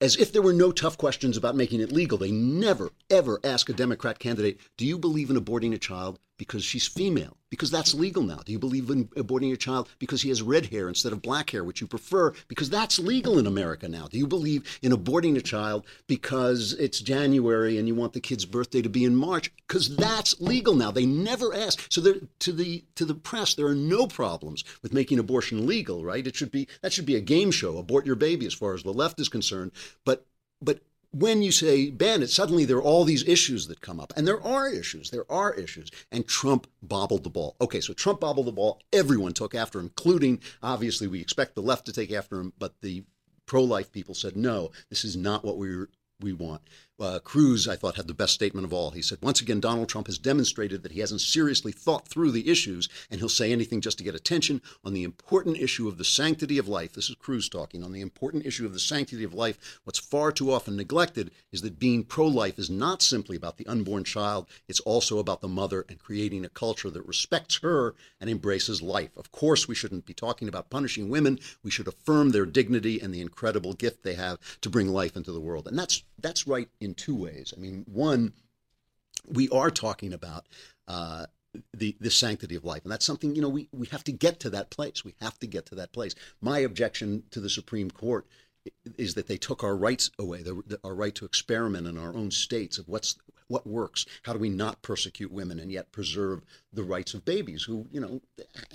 as 0.00 0.16
if 0.16 0.32
there 0.32 0.42
were 0.42 0.52
no 0.52 0.72
tough 0.72 0.96
questions 0.96 1.36
about 1.36 1.56
making 1.56 1.80
it 1.80 1.92
legal. 1.92 2.18
They 2.18 2.30
never, 2.30 2.90
ever 3.10 3.40
ask 3.42 3.68
a 3.68 3.72
Democrat 3.72 4.18
candidate, 4.18 4.58
Do 4.76 4.86
you 4.86 4.98
believe 4.98 5.30
in 5.30 5.36
aborting 5.36 5.74
a 5.74 5.78
child 5.78 6.18
because 6.38 6.64
she's 6.64 6.86
female? 6.86 7.36
Because 7.50 7.70
that's 7.70 7.94
legal 7.94 8.22
now. 8.22 8.40
Do 8.44 8.52
you 8.52 8.58
believe 8.58 8.88
in 8.90 9.06
aborting 9.08 9.48
your 9.48 9.56
child 9.56 9.88
because 9.98 10.22
he 10.22 10.28
has 10.28 10.42
red 10.42 10.66
hair 10.66 10.88
instead 10.88 11.12
of 11.12 11.22
black 11.22 11.50
hair, 11.50 11.64
which 11.64 11.80
you 11.80 11.86
prefer? 11.86 12.32
Because 12.46 12.70
that's 12.70 12.98
legal 12.98 13.38
in 13.38 13.46
America 13.46 13.88
now. 13.88 14.06
Do 14.06 14.18
you 14.18 14.26
believe 14.26 14.78
in 14.82 14.92
aborting 14.92 15.36
a 15.36 15.40
child 15.40 15.84
because 16.06 16.74
it's 16.74 17.00
January 17.00 17.78
and 17.78 17.88
you 17.88 17.94
want 17.94 18.12
the 18.12 18.20
kid's 18.20 18.44
birthday 18.44 18.82
to 18.82 18.88
be 18.88 19.04
in 19.04 19.16
March? 19.16 19.52
Because 19.66 19.94
that's 19.96 20.40
legal 20.40 20.74
now. 20.74 20.90
They 20.90 21.06
never 21.06 21.54
ask. 21.54 21.86
So 21.90 22.00
to 22.02 22.52
the 22.52 22.84
to 22.94 23.04
the 23.04 23.14
press, 23.14 23.54
there 23.54 23.66
are 23.66 23.74
no 23.74 24.06
problems 24.06 24.64
with 24.82 24.94
making 24.94 25.18
abortion 25.18 25.66
legal, 25.66 26.04
right? 26.04 26.26
It 26.26 26.36
should 26.36 26.52
be 26.52 26.68
that 26.82 26.92
should 26.92 27.06
be 27.06 27.16
a 27.16 27.20
game 27.20 27.50
show. 27.50 27.78
Abort 27.78 28.06
your 28.06 28.16
baby, 28.16 28.46
as 28.46 28.54
far 28.54 28.74
as 28.74 28.82
the 28.82 28.92
left 28.92 29.20
is 29.20 29.28
concerned. 29.28 29.72
But 30.04 30.26
but 30.60 30.80
when 31.12 31.42
you 31.42 31.52
say 31.52 31.90
ban 31.90 32.22
it, 32.22 32.30
suddenly 32.30 32.64
there 32.64 32.76
are 32.76 32.82
all 32.82 33.04
these 33.04 33.26
issues 33.26 33.66
that 33.68 33.80
come 33.80 33.98
up. 34.00 34.12
And 34.16 34.26
there 34.26 34.42
are 34.44 34.68
issues. 34.68 35.10
There 35.10 35.30
are 35.30 35.54
issues. 35.54 35.90
And 36.12 36.26
Trump 36.26 36.66
bobbled 36.82 37.24
the 37.24 37.30
ball. 37.30 37.56
Okay, 37.60 37.80
so 37.80 37.92
Trump 37.92 38.20
bobbled 38.20 38.46
the 38.46 38.52
ball. 38.52 38.80
Everyone 38.92 39.32
took 39.32 39.54
after 39.54 39.78
him, 39.78 39.86
including, 39.86 40.40
obviously, 40.62 41.06
we 41.06 41.20
expect 41.20 41.54
the 41.54 41.62
left 41.62 41.86
to 41.86 41.92
take 41.92 42.12
after 42.12 42.40
him, 42.40 42.52
but 42.58 42.74
the 42.82 43.04
pro 43.46 43.62
life 43.62 43.90
people 43.90 44.14
said, 44.14 44.36
no, 44.36 44.70
this 44.90 45.04
is 45.04 45.16
not 45.16 45.44
what 45.44 45.56
we 45.56 45.86
we 46.20 46.32
want 46.32 46.62
uh, 47.00 47.20
Cruz, 47.20 47.68
I 47.68 47.76
thought, 47.76 47.96
had 47.96 48.08
the 48.08 48.14
best 48.14 48.34
statement 48.34 48.64
of 48.64 48.72
all. 48.72 48.90
He 48.90 49.02
said, 49.02 49.18
Once 49.22 49.40
again, 49.40 49.60
Donald 49.60 49.88
Trump 49.88 50.06
has 50.08 50.18
demonstrated 50.18 50.82
that 50.82 50.92
he 50.92 51.00
hasn't 51.00 51.20
seriously 51.20 51.72
thought 51.72 52.08
through 52.08 52.32
the 52.32 52.50
issues, 52.50 52.88
and 53.10 53.20
he'll 53.20 53.28
say 53.28 53.52
anything 53.52 53.80
just 53.80 53.98
to 53.98 54.04
get 54.04 54.14
attention 54.14 54.60
on 54.84 54.94
the 54.94 55.04
important 55.04 55.58
issue 55.58 55.86
of 55.86 55.98
the 55.98 56.04
sanctity 56.04 56.58
of 56.58 56.68
life. 56.68 56.92
This 56.92 57.08
is 57.08 57.14
Cruz 57.16 57.48
talking. 57.48 57.84
On 57.84 57.92
the 57.92 58.00
important 58.00 58.46
issue 58.46 58.66
of 58.66 58.72
the 58.72 58.80
sanctity 58.80 59.24
of 59.24 59.34
life, 59.34 59.80
what's 59.84 59.98
far 59.98 60.32
too 60.32 60.52
often 60.52 60.76
neglected 60.76 61.30
is 61.52 61.62
that 61.62 61.78
being 61.78 62.04
pro 62.04 62.26
life 62.26 62.58
is 62.58 62.70
not 62.70 63.02
simply 63.02 63.36
about 63.36 63.58
the 63.58 63.66
unborn 63.66 64.04
child, 64.04 64.46
it's 64.66 64.80
also 64.80 65.18
about 65.18 65.40
the 65.40 65.48
mother 65.48 65.84
and 65.88 65.98
creating 65.98 66.44
a 66.44 66.48
culture 66.48 66.90
that 66.90 67.06
respects 67.06 67.58
her 67.58 67.94
and 68.20 68.28
embraces 68.28 68.82
life. 68.82 69.16
Of 69.16 69.30
course, 69.30 69.68
we 69.68 69.74
shouldn't 69.74 70.06
be 70.06 70.14
talking 70.14 70.48
about 70.48 70.70
punishing 70.70 71.08
women. 71.08 71.38
We 71.62 71.70
should 71.70 71.88
affirm 71.88 72.30
their 72.30 72.46
dignity 72.46 73.00
and 73.00 73.14
the 73.14 73.20
incredible 73.20 73.74
gift 73.74 74.02
they 74.02 74.14
have 74.14 74.38
to 74.62 74.70
bring 74.70 74.88
life 74.88 75.16
into 75.16 75.32
the 75.32 75.40
world. 75.40 75.66
And 75.68 75.78
that's, 75.78 76.02
that's 76.20 76.46
right 76.46 76.68
in 76.80 76.87
two 76.94 77.14
ways. 77.14 77.52
I 77.56 77.60
mean, 77.60 77.84
one, 77.86 78.32
we 79.26 79.48
are 79.50 79.70
talking 79.70 80.12
about 80.12 80.46
uh, 80.86 81.26
the 81.74 81.96
the 82.00 82.10
sanctity 82.10 82.54
of 82.54 82.64
life, 82.64 82.82
and 82.82 82.92
that's 82.92 83.06
something 83.06 83.34
you 83.34 83.42
know 83.42 83.48
we 83.48 83.68
we 83.72 83.86
have 83.88 84.04
to 84.04 84.12
get 84.12 84.40
to 84.40 84.50
that 84.50 84.70
place. 84.70 85.04
We 85.04 85.14
have 85.20 85.38
to 85.40 85.46
get 85.46 85.66
to 85.66 85.74
that 85.76 85.92
place. 85.92 86.14
My 86.40 86.58
objection 86.58 87.24
to 87.30 87.40
the 87.40 87.50
Supreme 87.50 87.90
Court 87.90 88.26
is 88.96 89.14
that 89.14 89.28
they 89.28 89.36
took 89.36 89.64
our 89.64 89.76
rights 89.76 90.10
away, 90.18 90.42
the, 90.42 90.62
the, 90.66 90.80
our 90.84 90.94
right 90.94 91.14
to 91.14 91.24
experiment 91.24 91.86
in 91.86 91.96
our 91.96 92.14
own 92.14 92.30
states 92.30 92.78
of 92.78 92.88
what's 92.88 93.16
what 93.48 93.66
works. 93.66 94.06
How 94.22 94.32
do 94.32 94.38
we 94.38 94.48
not 94.48 94.82
persecute 94.82 95.32
women 95.32 95.58
and 95.58 95.72
yet 95.72 95.90
preserve 95.90 96.44
the 96.72 96.84
rights 96.84 97.14
of 97.14 97.24
babies? 97.24 97.64
Who 97.64 97.86
you 97.90 98.00
know, 98.00 98.20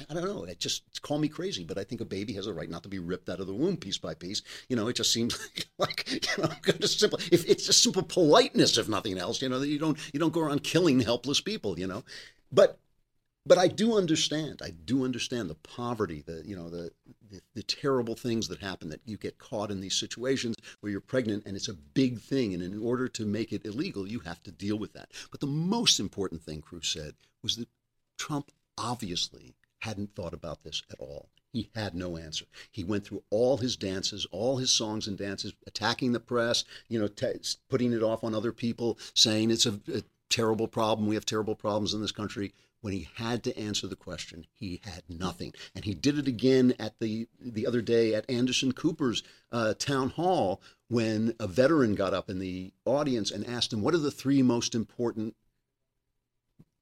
I 0.10 0.14
don't 0.14 0.26
know. 0.26 0.44
It 0.44 0.60
just 0.60 1.02
call 1.02 1.20
me 1.20 1.30
crazy, 1.30 1.64
but 1.64 1.78
I 1.78 1.84
think 1.84 2.02
a 2.02 2.06
baby 2.06 2.34
has 2.34 2.48
a 2.48 2.54
right 2.54 2.70
not 2.70 2.84
to 2.84 2.90
be 2.90 3.00
ripped 3.00 3.30
out 3.30 3.40
of 3.40 3.48
the 3.48 3.54
womb 3.54 3.78
piece 3.78 3.98
by 3.98 4.14
piece. 4.14 4.42
You 4.68 4.76
know, 4.76 4.88
it 4.88 4.96
just 4.96 5.14
seems 5.14 5.38
like, 5.78 6.12
you 6.12 6.44
know, 6.44 6.50
just 6.80 7.00
simple. 7.00 7.20
If 7.32 7.50
it's 7.50 7.66
just 7.66 7.82
simple 7.82 8.04
politeness, 8.04 8.78
if 8.78 8.90
nothing 8.90 9.18
else, 9.18 9.42
you 9.42 9.50
know, 9.50 9.60
that 9.60 9.68
you 9.68 9.80
don't 9.80 9.98
you 10.14 10.20
don't 10.20 10.34
go 10.34 10.42
around 10.42 10.64
killing 10.64 11.00
helpless 11.00 11.40
people. 11.40 11.80
You 11.80 11.88
know, 11.88 12.04
but 12.52 12.80
but 13.46 13.58
I 13.58 13.68
do 13.68 13.98
understand. 13.98 14.62
I 14.64 14.70
do 14.70 15.04
understand 15.04 15.50
the 15.50 15.56
poverty, 15.56 16.24
the 16.26 16.44
you 16.46 16.56
know 16.56 16.70
the, 16.70 16.92
the, 17.30 17.42
the 17.56 17.64
terrible 17.64 18.16
things 18.16 18.48
that 18.48 18.60
happen. 18.60 18.90
That 18.90 19.02
you 19.06 19.18
get 19.18 19.38
caught 19.38 19.72
in 19.72 19.82
these 19.82 19.96
situations 19.96 20.56
where 20.80 20.92
you're 20.92 21.02
pregnant, 21.02 21.46
and 21.46 21.56
it's 21.56 21.68
a 21.68 21.74
big 21.74 22.20
thing. 22.20 22.54
And 22.54 22.64
in 22.64 22.82
order 22.82 23.08
to 23.10 23.26
make 23.26 23.52
it 23.52 23.66
illegal, 23.66 24.08
you 24.08 24.20
have 24.20 24.42
to 24.44 24.52
deal 24.52 24.78
with 24.78 24.94
that. 24.94 25.12
But 25.32 25.42
the 25.42 25.48
most 25.48 26.00
important 26.00 26.44
thing 26.44 26.62
Cruz 26.62 26.88
said 26.88 27.16
was 27.42 27.58
that 27.58 27.68
Trump 28.18 28.52
obviously 28.78 29.56
hadn't 29.80 30.16
thought 30.16 30.34
about 30.34 30.64
this 30.64 30.82
at 30.92 31.00
all. 31.00 31.30
He 31.52 31.70
had 31.76 31.94
no 31.94 32.18
answer. 32.18 32.46
He 32.72 32.84
went 32.84 33.06
through 33.06 33.24
all 33.30 33.58
his 33.58 33.76
dances, 33.76 34.26
all 34.32 34.58
his 34.58 34.72
songs 34.72 35.08
and 35.08 35.18
dances, 35.18 35.54
attacking 35.68 36.14
the 36.14 36.20
press, 36.20 36.64
you 36.88 37.00
know, 37.00 37.08
t- 37.08 37.28
putting 37.70 37.94
it 37.94 38.02
off 38.02 38.24
on 38.24 38.34
other 38.34 38.52
people, 38.52 38.98
saying 39.14 39.52
it's 39.52 39.68
a, 39.68 39.80
a 39.94 40.02
terrible 40.30 40.68
problem. 40.68 41.08
We 41.08 41.16
have 41.16 41.26
terrible 41.26 41.54
problems 41.54 41.94
in 41.94 42.02
this 42.02 42.12
country 42.12 42.54
when 42.84 42.92
he 42.92 43.08
had 43.16 43.46
to 43.46 43.58
answer 43.58 43.88
the 43.88 43.96
question, 43.96 44.46
he 44.52 44.82
had 44.84 45.04
nothing. 45.08 45.54
And 45.74 45.86
he 45.86 45.94
did 45.94 46.20
it 46.20 46.28
again 46.28 46.74
at 46.78 47.00
the 47.00 47.30
the 47.40 47.66
other 47.66 47.82
day 47.82 48.14
at 48.14 48.30
Anderson 48.30 48.74
Cooper's 48.74 49.24
uh, 49.54 49.74
town 49.76 50.10
hall 50.10 50.62
when 50.90 51.34
a 51.40 51.48
veteran 51.48 51.96
got 51.96 52.14
up 52.14 52.30
in 52.30 52.40
the 52.40 52.74
audience 52.84 53.32
and 53.32 53.48
asked 53.48 53.72
him, 53.72 53.82
"What 53.82 53.94
are 53.94 54.00
the 54.00 54.12
three 54.12 54.42
most 54.42 54.76
important 54.76 55.38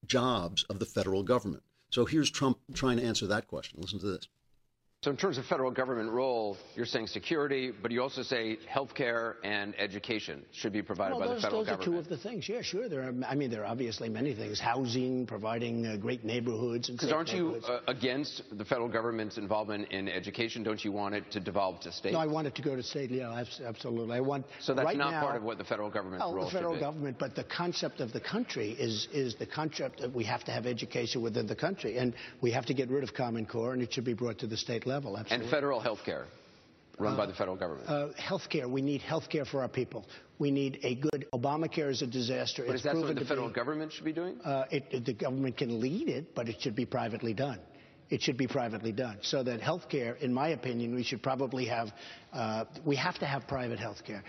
jobs 0.04 0.64
of 0.64 0.80
the 0.80 0.88
federal 0.88 1.22
government?" 1.22 1.62
So 1.92 2.06
here's 2.06 2.32
Trump 2.32 2.58
trying 2.74 2.98
to 2.98 3.04
answer 3.04 3.28
that 3.28 3.48
question. 3.48 3.80
Listen 3.80 4.00
to 4.00 4.08
this. 4.08 4.28
So 5.04 5.10
in 5.10 5.18
terms 5.18 5.40
of 5.40 5.46
federal 5.46 5.72
government 5.72 6.12
role, 6.12 6.58
you're 6.76 6.86
saying 6.86 7.08
security, 7.08 7.72
but 7.72 7.90
you 7.90 8.04
also 8.04 8.22
say 8.22 8.60
health 8.70 8.94
care 8.94 9.38
and 9.44 9.74
education 9.80 10.46
should 10.52 10.72
be 10.72 10.84
provided 10.84 11.16
well, 11.18 11.22
by 11.22 11.34
those, 11.34 11.38
the 11.38 11.42
federal 11.42 11.62
those 11.62 11.70
government. 11.70 11.86
Those 11.88 12.02
are 12.04 12.08
two 12.08 12.14
of 12.14 12.22
the 12.22 12.30
things. 12.30 12.48
Yeah, 12.48 12.62
sure. 12.62 12.88
There 12.88 13.02
are. 13.02 13.14
I 13.28 13.34
mean, 13.34 13.50
there 13.50 13.64
are 13.64 13.66
obviously 13.66 14.10
many 14.10 14.36
things: 14.36 14.60
housing, 14.60 15.26
providing 15.26 15.88
uh, 15.88 15.98
great 15.98 16.24
neighborhoods. 16.24 16.88
Because 16.88 17.12
aren't 17.12 17.30
you 17.30 17.60
uh, 17.68 17.80
against 17.88 18.44
the 18.52 18.64
federal 18.64 18.90
government's 18.90 19.40
involvement 19.40 19.92
in 19.92 20.08
education? 20.08 20.62
Don't 20.62 20.86
you 20.86 20.92
want 20.92 21.16
it 21.16 21.32
to 21.32 21.40
devolve 21.40 21.80
to 21.80 21.92
state? 21.92 22.14
No, 22.14 22.20
I 22.20 22.28
want 22.28 22.46
it 22.46 22.54
to 22.54 22.62
go 22.62 22.76
to 22.76 22.84
state. 22.84 23.10
Yeah, 23.10 23.44
absolutely. 23.66 24.16
I 24.16 24.20
want. 24.20 24.46
So 24.60 24.76
that's 24.76 24.86
right 24.86 24.98
not 24.98 25.14
now, 25.14 25.22
part 25.24 25.36
of 25.36 25.42
what 25.42 25.58
the 25.58 25.64
federal 25.64 25.90
government's 25.90 26.24
well, 26.24 26.36
role 26.36 26.46
the 26.46 26.52
federal 26.52 26.80
government, 26.80 27.18
but 27.18 27.34
the 27.34 27.46
concept 27.46 28.02
of 28.02 28.14
the 28.14 28.22
country 28.22 28.74
is 28.74 29.08
is 29.12 29.34
the 29.34 29.48
concept 29.48 30.02
that 30.02 30.14
we 30.14 30.26
have 30.26 30.44
to 30.44 30.52
have 30.52 30.68
education 30.68 31.24
within 31.24 31.48
the 31.48 31.56
country, 31.56 31.98
and 31.98 32.14
we 32.40 32.52
have 32.52 32.68
to 32.68 32.76
get 32.76 32.88
rid 32.92 33.04
of 33.04 33.16
Common 33.16 33.48
Core, 33.48 33.74
and 33.74 33.82
it 33.82 33.92
should 33.92 34.06
be 34.06 34.14
brought 34.14 34.38
to 34.38 34.46
the 34.46 34.58
state 34.58 34.86
level. 34.86 34.91
Absolutely. 35.00 35.46
And 35.46 35.52
federal 35.52 35.80
health 35.80 36.00
care 36.06 36.26
run 37.00 37.14
uh, 37.14 37.18
by 37.18 37.26
the 37.26 37.34
federal 37.34 37.56
government? 37.56 37.90
Uh, 37.90 38.10
health 38.18 38.50
care. 38.50 38.68
We 38.68 38.82
need 38.82 39.02
health 39.02 39.30
care 39.30 39.46
for 39.46 39.62
our 39.62 39.68
people. 39.68 40.06
We 40.40 40.52
need 40.52 40.80
a 40.84 40.96
good. 40.96 41.28
Obamacare 41.34 41.90
is 41.90 42.02
a 42.02 42.08
disaster. 42.08 42.64
But 42.66 42.76
it's 42.76 42.86
is 42.86 42.92
that 42.92 42.96
what 42.96 43.16
the 43.16 43.26
federal 43.26 43.48
be, 43.48 43.54
government 43.54 43.94
should 43.94 44.06
be 44.06 44.14
doing? 44.14 44.40
Uh, 44.44 44.66
it, 44.72 45.06
the 45.06 45.14
government 45.14 45.58
can 45.58 45.80
lead 45.80 46.10
it, 46.10 46.34
but 46.36 46.50
it 46.50 46.58
should 46.60 46.76
be 46.76 46.86
privately 46.86 47.34
done. 47.34 47.60
It 48.10 48.22
should 48.22 48.38
be 48.38 48.48
privately 48.48 48.92
done. 48.92 49.20
So 49.22 49.42
that 49.44 49.62
health 49.62 49.88
care, 49.90 50.16
in 50.16 50.34
my 50.34 50.50
opinion, 50.50 50.94
we 50.94 51.04
should 51.04 51.24
probably 51.24 51.66
have, 51.68 51.94
uh, 52.34 52.66
we 52.86 52.98
have 52.98 53.18
to 53.20 53.26
have 53.26 53.48
private 53.48 53.80
health 53.80 54.04
care. 54.06 54.24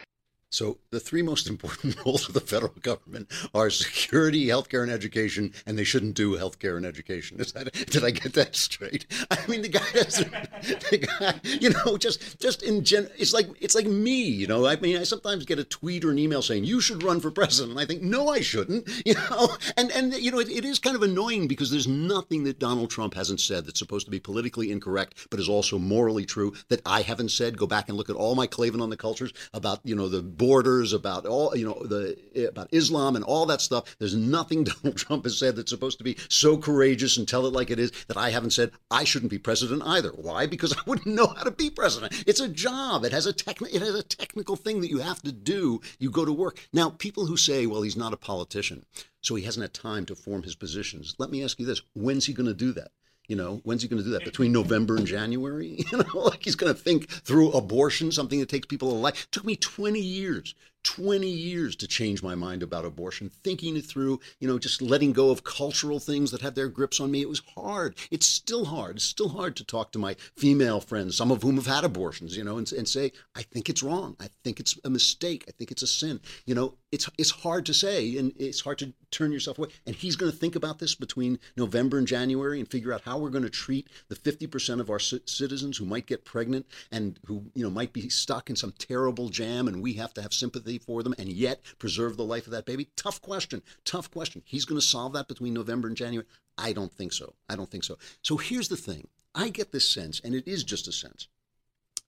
So 0.53 0.77
the 0.91 1.01
three 1.01 1.23
most 1.23 1.49
important 1.49 1.97
roles 2.05 2.29
of 2.29 2.35
the 2.35 2.41
federal 2.41 2.75
government 2.83 3.31
are 3.55 3.71
security, 3.71 4.47
healthcare, 4.47 4.83
and 4.83 4.93
education, 4.93 5.55
and 5.65 5.79
they 5.79 5.85
shouldn't 5.85 6.15
do 6.15 6.37
healthcare 6.37 6.77
and 6.77 6.85
education. 6.85 7.41
Is 7.41 7.53
that 7.53 7.73
did 7.73 8.05
I 8.05 8.11
get 8.11 8.35
that 8.35 8.55
straight? 8.55 9.07
I 9.31 9.39
mean, 9.49 9.63
the 9.63 9.71
guy 9.71 9.85
has, 9.95 10.17
the 10.91 11.09
guy, 11.19 11.41
you 11.43 11.71
know, 11.71 11.97
just 11.97 12.39
just 12.39 12.63
in 12.63 12.85
gen, 12.85 13.09
it's 13.17 13.33
like 13.33 13.49
it's 13.61 13.75
like 13.75 13.87
me, 13.87 14.21
you 14.21 14.47
know. 14.47 14.67
I 14.67 14.77
mean, 14.77 14.99
I 14.99 15.05
sometimes 15.05 15.47
get 15.47 15.59
a 15.59 15.65
tweet 15.65 16.05
or 16.05 16.11
an 16.11 16.19
email 16.19 16.43
saying 16.43 16.65
you 16.65 16.83
should 16.83 17.03
run 17.03 17.21
for 17.21 17.31
president, 17.31 17.71
and 17.73 17.81
I 17.81 17.87
think 17.87 18.03
no, 18.03 18.29
I 18.29 18.41
shouldn't, 18.41 18.87
you 19.07 19.15
know. 19.15 19.57
And 19.79 19.91
and 19.93 20.13
you 20.13 20.31
know, 20.31 20.39
it, 20.39 20.51
it 20.51 20.67
is 20.67 20.79
kind 20.79 20.97
of 20.97 21.03
annoying 21.03 21.49
because 21.49 21.71
there's 21.71 21.89
nothing 21.89 22.45
that 22.45 22.59
Donald 22.59 22.91
Trump 22.91 23.15
hasn't 23.15 23.41
said 23.41 23.65
that's 23.65 23.79
supposed 23.79 24.05
to 24.05 24.11
be 24.11 24.21
politically 24.21 24.71
incorrect, 24.71 25.29
but 25.31 25.41
is 25.41 25.49
also 25.49 25.79
morally 25.79 26.27
true 26.27 26.53
that 26.69 26.83
I 26.85 27.01
haven't 27.01 27.31
said. 27.31 27.57
Go 27.57 27.67
back 27.67 27.89
and 27.89 27.97
look 27.97 28.11
at 28.11 28.17
all 28.17 28.35
my 28.35 28.47
Klavan 28.47 28.83
on 28.83 28.91
the 28.91 28.99
cultures 28.99 29.33
about 29.55 29.81
you 29.85 29.95
know 29.95 30.09
the 30.09 30.23
borders, 30.43 30.93
about 30.93 31.25
all 31.25 31.57
you 31.57 31.65
know 31.65 31.81
the 31.87 32.49
about 32.49 32.69
Islam 32.73 33.15
and 33.15 33.25
all 33.25 33.47
that 33.47 33.61
stuff. 33.61 33.95
There's 34.01 34.17
nothing 34.17 34.65
Donald 34.71 34.97
Trump 34.97 35.23
has 35.23 35.39
said 35.39 35.55
that's 35.55 35.71
supposed 35.71 35.99
to 35.99 36.05
be 36.05 36.17
so 36.29 36.57
courageous 36.57 37.17
and 37.17 37.29
tell 37.29 37.47
it 37.47 37.53
like 37.53 37.71
it 37.71 37.79
is 37.79 37.93
that 38.09 38.17
I 38.17 38.31
haven't 38.31 38.51
said 38.51 38.73
I 38.91 39.05
shouldn't 39.05 39.31
be 39.31 39.39
president 39.39 39.83
either. 39.87 40.11
Why? 40.11 40.47
Because 40.47 40.73
I 40.77 40.81
wouldn't 40.85 41.15
know 41.15 41.29
how 41.29 41.45
to 41.45 41.53
be 41.53 41.71
president. 41.71 42.25
It's 42.27 42.41
a 42.41 42.49
job. 42.49 43.05
It 43.05 43.13
has 43.13 43.27
a 43.27 43.33
techni- 43.33 43.73
it 43.73 43.83
has 43.83 43.95
a 43.95 44.03
technical 44.03 44.57
thing 44.57 44.81
that 44.81 44.91
you 44.91 44.99
have 44.99 45.23
to 45.23 45.33
do. 45.33 45.81
You 46.01 46.11
go 46.11 46.25
to 46.25 46.33
work. 46.33 46.59
Now, 46.73 46.91
people 46.91 47.27
who 47.27 47.37
say, 47.37 47.67
"Well, 47.67 47.83
he's 47.83 47.97
not 47.97 48.13
a 48.13 48.17
politician, 48.17 48.85
so 49.21 49.37
he 49.37 49.45
hasn't 49.45 49.63
had 49.63 49.75
time 49.75 50.07
to 50.07 50.17
form 50.17 50.43
his 50.43 50.57
positions." 50.57 51.15
Let 51.19 51.31
me 51.31 51.45
ask 51.45 51.61
you 51.61 51.67
this: 51.67 51.83
When's 51.95 52.27
he 52.27 52.33
going 52.33 52.47
to 52.47 52.55
do 52.67 52.73
that? 52.73 52.91
You 53.33 53.37
know, 53.37 53.63
when's 53.65 53.81
he 53.81 53.89
going 53.89 54.03
to 54.03 54.05
do 54.05 54.11
that? 54.11 54.27
Between 54.27 54.53
November 54.53 54.95
and 54.99 55.07
January? 55.07 55.87
You 55.91 55.99
know, 55.99 56.21
like 56.21 56.45
he's 56.45 56.55
going 56.55 56.73
to 56.73 56.79
think 56.79 57.09
through 57.09 57.53
abortion, 57.53 58.13
something 58.13 58.41
that 58.41 58.51
takes 58.51 58.67
people 58.67 58.91
a 58.91 58.93
life. 58.93 59.25
It 59.25 59.33
took 59.33 59.47
me 59.47 59.57
20 59.57 59.99
years 59.99 60.55
20 60.85 61.29
years 61.29 61.77
to 61.77 61.87
change 61.87 62.23
my 62.23 62.35
mind 62.35 62.63
about 62.63 62.85
abortion, 62.85 63.31
thinking 63.31 63.77
it 63.77 63.85
through, 63.85 64.21
you 64.41 64.49
know, 64.49 64.59
just 64.59 64.83
letting 64.83 65.13
go 65.13 65.31
of 65.31 65.45
cultural 65.45 66.01
things 66.01 66.31
that 66.31 66.41
had 66.41 66.55
their 66.55 66.69
grips 66.69 67.01
on 67.01 67.11
me. 67.11 67.21
It 67.21 67.29
was 67.29 67.43
hard. 67.55 67.97
It's 68.11 68.27
still 68.27 68.65
hard. 68.67 68.97
It's 68.97 69.05
still 69.05 69.31
hard 69.31 69.57
to 69.57 69.65
talk 69.65 69.93
to 69.93 69.99
my 69.99 70.15
female 70.37 70.81
friends, 70.81 71.17
some 71.17 71.31
of 71.31 71.43
whom 71.43 71.57
have 71.57 71.67
had 71.67 71.85
abortions, 71.85 72.37
you 72.37 72.45
know, 72.45 72.59
and, 72.59 72.71
and 72.73 72.89
say, 72.89 73.13
I 73.35 73.43
think 73.43 73.69
it's 73.69 73.83
wrong. 73.83 74.17
I 74.21 74.29
think 74.45 74.61
it's 74.61 74.79
a 74.85 74.91
mistake. 74.91 75.45
I 75.49 75.53
think 75.53 75.71
it's 75.71 75.83
a 75.83 75.87
sin. 75.87 76.21
You 76.47 76.55
know, 76.55 76.75
it's 76.91 77.09
it's 77.19 77.31
hard 77.31 77.65
to 77.67 77.75
say 77.75 78.17
and 78.19 78.33
it's 78.37 78.61
hard 78.61 78.79
to 78.79 78.93
turn 79.11 79.33
yourself 79.33 79.59
away. 79.59 79.69
And 79.87 79.95
he's 79.97 80.17
going 80.17 80.33
to 80.33 80.37
think 80.37 80.57
about 80.57 80.79
this 80.79 80.95
between 80.95 81.39
November 81.57 81.99
and 81.99 82.07
January 82.07 82.59
and 82.59 82.71
figure 82.71 82.93
out 82.93 83.03
how 83.03 83.19
we're 83.19 83.31
going 83.31 83.45
to 83.45 83.51
treat 83.51 83.89
the 84.09 84.17
50% 84.17 84.81
of 84.81 84.91
our 84.91 84.99
citizens 84.99 85.77
who 85.77 85.85
might 85.85 86.07
get 86.07 86.25
pregnant 86.25 86.67
and 86.91 87.19
who, 87.27 87.45
you 87.55 87.63
know, 87.63 87.71
might 87.71 87.93
be 87.93 88.09
stuck 88.09 88.51
in 88.51 88.57
some 88.57 88.73
terrible 88.79 89.29
jam 89.29 89.69
and 89.69 89.83
we 89.83 89.95
have 89.95 90.15
to 90.15 90.23
have 90.23 90.33
sympathy 90.33 90.72
for 90.79 91.03
them 91.03 91.15
and 91.19 91.29
yet 91.29 91.63
preserve 91.79 92.17
the 92.17 92.25
life 92.25 92.47
of 92.47 92.53
that 92.53 92.67
baby? 92.67 92.89
Tough 92.97 93.21
question. 93.21 93.63
Tough 93.85 94.11
question. 94.11 94.43
He's 94.45 94.65
going 94.65 94.81
to 94.81 94.87
solve 94.87 95.13
that 95.15 95.29
between 95.29 95.55
November 95.55 95.89
and 95.89 95.97
January? 95.97 96.27
I 96.59 96.73
don't 96.73 96.93
think 96.93 97.13
so. 97.13 97.35
I 97.49 97.57
don't 97.57 97.71
think 97.71 97.85
so. 97.85 97.99
So 98.23 98.37
here's 98.37 98.69
the 98.69 98.77
thing 98.77 99.09
I 99.35 99.49
get 99.49 99.73
this 99.73 99.89
sense, 99.89 100.21
and 100.23 100.35
it 100.35 100.47
is 100.47 100.65
just 100.65 100.89
a 100.89 100.93
sense, 100.93 101.29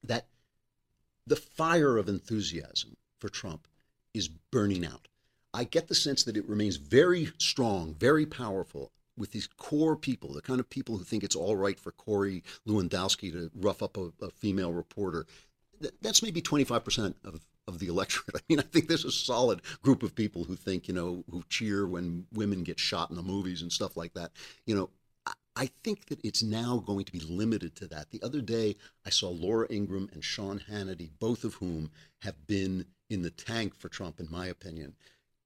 that 0.03 0.27
the 1.27 1.37
fire 1.37 1.97
of 1.97 2.09
enthusiasm 2.09 2.97
for 3.19 3.29
Trump 3.29 3.67
is 4.13 4.29
burning 4.29 4.85
out. 4.85 5.09
I 5.53 5.65
get 5.65 5.89
the 5.89 5.95
sense 5.95 6.25
that 6.25 6.37
it 6.37 6.49
remains 6.49 6.77
very 6.77 7.31
strong, 7.39 7.95
very 7.95 8.27
powerful 8.27 8.91
with 9.17 9.33
these 9.33 9.47
core 9.47 9.97
people, 9.97 10.33
the 10.33 10.43
kind 10.43 10.61
of 10.61 10.69
people 10.69 10.97
who 10.97 11.05
think 11.05 11.23
it's 11.23 11.37
all 11.37 11.57
right 11.57 11.79
for 11.79 11.93
Corey 11.93 12.43
Lewandowski 12.67 13.33
to 13.33 13.51
rough 13.55 13.83
up 13.83 13.97
a, 13.97 14.13
a 14.21 14.31
female 14.31 14.73
reporter. 14.73 15.27
That's 16.03 16.23
maybe 16.23 16.43
25% 16.43 17.15
of, 17.25 17.41
of 17.67 17.79
the 17.79 17.89
electorate. 17.89 18.37
I 18.37 18.41
mean, 18.49 18.59
I 18.59 18.63
think 18.63 18.89
there's 18.89 19.05
a 19.05 19.13
solid 19.13 19.63
group 19.83 20.03
of 20.03 20.15
people 20.15 20.45
who 20.45 20.57
think, 20.57 20.89
you 20.89 20.95
know, 20.95 21.25
who 21.31 21.43
cheer 21.49 21.87
when 21.87 22.27
women 22.33 22.63
get 22.63 22.79
shot 22.79 23.11
in 23.11 23.17
the 23.17 23.23
movies 23.23 23.63
and 23.63 23.73
stuff 23.73 23.97
like 23.97 24.15
that. 24.15 24.33
You 24.67 24.75
know, 24.75 24.91
I 25.57 25.71
think 25.85 26.07
that 26.07 26.25
it's 26.25 26.43
now 26.43 26.83
going 26.85 27.05
to 27.05 27.13
be 27.13 27.21
limited 27.21 27.77
to 27.77 27.87
that. 27.89 28.11
The 28.11 28.23
other 28.23 28.41
day, 28.41 28.77
I 29.07 29.11
saw 29.11 29.29
Laura 29.29 29.69
Ingraham 29.71 30.11
and 30.13 30.25
Sean 30.25 30.61
Hannity, 30.69 31.11
both 31.21 31.45
of 31.45 31.55
whom 31.55 31.91
have 32.23 32.47
been 32.47 32.87
in 33.09 33.23
the 33.23 33.31
tank 33.31 33.77
for 33.77 33.89
Trump, 33.89 34.19
in 34.19 34.29
my 34.31 34.47
opinion. 34.47 34.97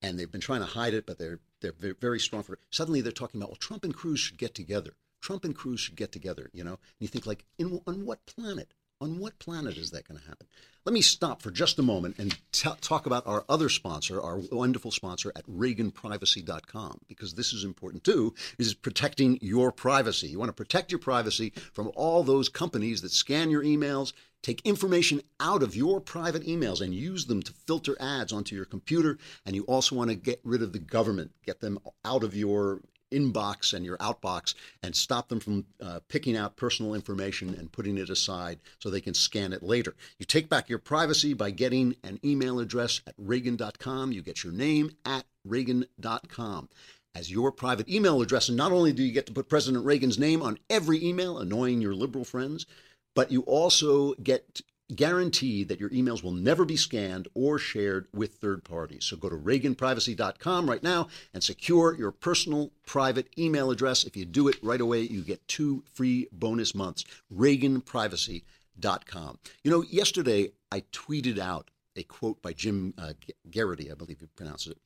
And 0.01 0.19
they've 0.19 0.31
been 0.31 0.41
trying 0.41 0.61
to 0.61 0.67
hide 0.67 0.95
it, 0.95 1.07
but 1.07 1.19
they're 1.19 1.41
they're 1.61 1.95
very 2.01 2.21
strong 2.21 2.45
for 2.45 2.55
it. 2.55 2.61
Suddenly, 2.71 3.01
they're 3.01 3.13
talking 3.13 3.41
about 3.41 3.51
well, 3.51 3.57
Trump 3.57 3.85
and 3.85 3.95
Cruz 3.95 4.21
should 4.21 4.39
get 4.39 4.55
together. 4.55 4.95
Trump 5.21 5.45
and 5.45 5.55
Cruz 5.55 5.81
should 5.81 5.97
get 5.97 6.13
together. 6.13 6.51
You 6.55 6.65
know, 6.65 6.71
and 6.71 7.01
you 7.01 7.09
think 7.09 7.27
like, 7.27 7.45
in 7.59 7.81
on 7.87 8.07
what 8.07 8.25
planet? 8.25 8.73
On 9.01 9.21
what 9.21 9.39
planet 9.39 9.77
is 9.77 9.93
that 9.93 10.09
going 10.09 10.19
to 10.19 10.27
happen? 10.27 10.49
Let 10.85 10.93
me 10.93 11.03
stop 11.03 11.41
for 11.41 11.53
just 11.53 11.79
a 11.79 11.85
moment 11.85 12.19
and 12.19 12.37
t- 12.51 12.69
talk 12.81 13.07
about 13.07 13.25
our 13.29 13.45
other 13.49 13.69
sponsor, 13.69 14.21
our 14.21 14.41
wonderful 14.51 14.91
sponsor 14.91 15.31
at 15.37 15.47
ReaganPrivacy.com, 15.47 17.03
because 17.07 17.35
this 17.35 17.53
is 17.53 17.63
important 17.63 18.03
too, 18.03 18.35
is 18.59 18.75
protecting 18.75 19.39
your 19.41 19.71
privacy. 19.71 20.27
You 20.27 20.41
want 20.41 20.49
to 20.49 20.53
protect 20.53 20.91
your 20.91 20.99
privacy 20.99 21.53
from 21.73 21.93
all 21.95 22.25
those 22.25 22.49
companies 22.49 23.01
that 23.03 23.13
scan 23.13 23.51
your 23.51 23.63
emails, 23.63 24.15
take 24.43 24.63
information 24.63 25.21
out 25.39 25.63
of 25.63 25.77
your 25.77 26.01
private 26.01 26.45
emails 26.45 26.81
and 26.81 26.93
use 26.93 27.27
them 27.27 27.41
to 27.45 27.53
filter 27.53 27.97
ads 28.01 28.33
onto 28.33 28.57
your 28.57 28.65
computer. 28.65 29.17
And 29.47 29.55
you 29.55 29.63
also 29.65 29.95
want 29.95 30.11
to 30.11 30.17
get 30.17 30.41
rid 30.43 30.63
of 30.63 30.73
the 30.73 30.81
government, 30.81 31.31
get 31.47 31.61
them 31.61 31.79
out 32.05 32.25
of 32.25 32.35
your 32.35 32.81
inbox 33.11 33.73
and 33.73 33.85
your 33.85 33.97
outbox 33.99 34.55
and 34.83 34.95
stop 34.95 35.29
them 35.29 35.41
from 35.41 35.65
uh, 35.83 36.01
picking 36.09 36.37
out 36.37 36.57
personal 36.57 36.95
information 36.95 37.55
and 37.55 37.73
putting 37.73 37.99
it 37.99 38.11
aside 38.11 38.59
so 38.79 38.91
they 38.91 39.01
can 39.01 39.15
scan 39.15 39.53
it 39.53 39.63
later. 39.63 39.95
You 40.19 40.27
take 40.27 40.49
back 40.49 40.69
your 40.69 40.79
privacy 40.79 41.35
by 41.35 41.51
getting 41.51 41.97
an 42.05 42.19
email 42.25 42.61
address 42.61 43.01
at 43.07 43.15
Reagan.com. 43.19 44.13
You 44.13 44.23
get 44.23 44.45
your 44.45 44.53
name 44.53 44.91
at 45.05 45.25
Reagan.com 45.45 46.69
as 47.15 47.31
your 47.31 47.51
private 47.51 47.89
email 47.89 48.23
address. 48.23 48.49
And 48.49 48.57
not 48.57 48.73
only 48.73 48.93
do 48.93 49.03
you 49.03 49.13
get 49.13 49.27
to 49.27 49.33
put 49.33 49.49
President 49.49 49.85
Reagan's 49.85 50.19
name 50.19 50.43
on 50.43 50.59
every 50.71 51.05
email, 51.05 51.39
annoying 51.39 51.81
your 51.81 51.95
liberal 51.95 52.25
friends, 52.25 52.67
but 53.15 53.33
you 53.33 53.43
also 53.43 54.15
get 54.15 54.61
guarantee 54.95 55.65
that 55.65 55.81
your 55.81 55.91
emails 55.91 56.23
will 56.23 56.33
never 56.33 56.65
be 56.65 56.77
scanned 56.77 57.29
or 57.35 57.59
shared 57.59 58.07
with 58.13 58.37
third 58.37 58.65
parties. 58.65 59.05
So 59.05 59.17
go 59.17 59.29
to 59.29 59.37
reaganprivacy.com 59.37 60.69
right 60.69 60.83
now 60.83 61.09
and 61.35 61.43
secure 61.43 61.97
your 61.97 62.11
personal 62.11 62.73
private 62.87 63.29
email 63.39 63.71
address. 63.71 64.05
If 64.05 64.17
you 64.17 64.25
do 64.25 64.49
it 64.49 64.57
right 64.63 64.81
away, 64.81 65.03
you 65.03 65.23
get 65.23 65.47
two 65.47 65.85
free 65.93 66.29
bonus 66.33 66.75
months. 66.75 67.05
reaganprivacy.com. 67.35 69.39
You 69.63 69.71
know, 69.71 69.83
yesterday 69.83 70.53
I 70.73 70.81
tweeted 70.93 71.39
out 71.39 71.71
a 71.97 72.03
quote 72.05 72.41
by 72.43 72.53
Jim 72.53 72.95
uh, 72.97 73.13
Geraghty, 73.51 73.91
I 73.91 73.95
believe 73.95 74.21
he 74.21 74.27
pronounces 74.27 74.73
it. 74.73 74.79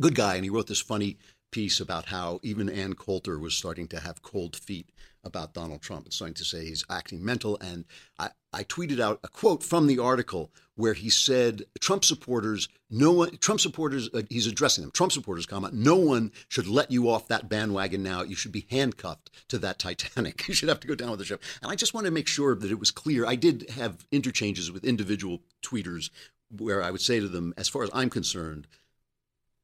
Good 0.00 0.14
guy, 0.14 0.36
and 0.36 0.44
he 0.44 0.50
wrote 0.50 0.68
this 0.68 0.80
funny 0.80 1.18
piece 1.50 1.78
about 1.78 2.06
how 2.06 2.40
even 2.42 2.70
Ann 2.70 2.94
Coulter 2.94 3.38
was 3.38 3.54
starting 3.54 3.86
to 3.88 4.00
have 4.00 4.22
cold 4.22 4.56
feet 4.56 4.88
about 5.22 5.52
Donald 5.52 5.82
Trump 5.82 6.06
and 6.06 6.12
starting 6.12 6.34
to 6.34 6.44
say 6.44 6.64
he's 6.64 6.84
acting 6.90 7.24
mental. 7.24 7.58
And 7.60 7.84
I, 8.18 8.30
I 8.52 8.64
tweeted 8.64 9.00
out 9.00 9.20
a 9.24 9.28
quote 9.28 9.62
from 9.62 9.86
the 9.86 9.98
article 9.98 10.52
where 10.74 10.94
he 10.94 11.10
said 11.10 11.62
Trump 11.80 12.04
supporters, 12.04 12.68
no 12.90 13.12
one, 13.12 13.36
Trump 13.38 13.60
supporters, 13.60 14.08
uh, 14.12 14.22
he's 14.28 14.46
addressing 14.46 14.82
them, 14.82 14.90
Trump 14.90 15.12
supporters, 15.12 15.46
comma, 15.46 15.70
no 15.72 15.96
one 15.96 16.32
should 16.48 16.66
let 16.66 16.90
you 16.90 17.08
off 17.10 17.28
that 17.28 17.48
bandwagon 17.48 18.02
now. 18.02 18.22
You 18.22 18.34
should 18.34 18.52
be 18.52 18.66
handcuffed 18.70 19.30
to 19.48 19.58
that 19.58 19.78
Titanic. 19.78 20.46
you 20.48 20.54
should 20.54 20.68
have 20.68 20.80
to 20.80 20.88
go 20.88 20.94
down 20.94 21.10
with 21.10 21.18
the 21.18 21.24
ship. 21.24 21.42
And 21.62 21.70
I 21.70 21.74
just 21.74 21.94
want 21.94 22.06
to 22.06 22.10
make 22.10 22.28
sure 22.28 22.54
that 22.54 22.70
it 22.70 22.78
was 22.78 22.90
clear. 22.90 23.26
I 23.26 23.36
did 23.36 23.70
have 23.70 24.06
interchanges 24.10 24.70
with 24.70 24.84
individual 24.84 25.40
tweeters 25.62 26.10
where 26.50 26.82
I 26.82 26.90
would 26.90 27.00
say 27.00 27.20
to 27.20 27.28
them, 27.28 27.54
as 27.56 27.68
far 27.68 27.82
as 27.82 27.90
I'm 27.94 28.10
concerned, 28.10 28.66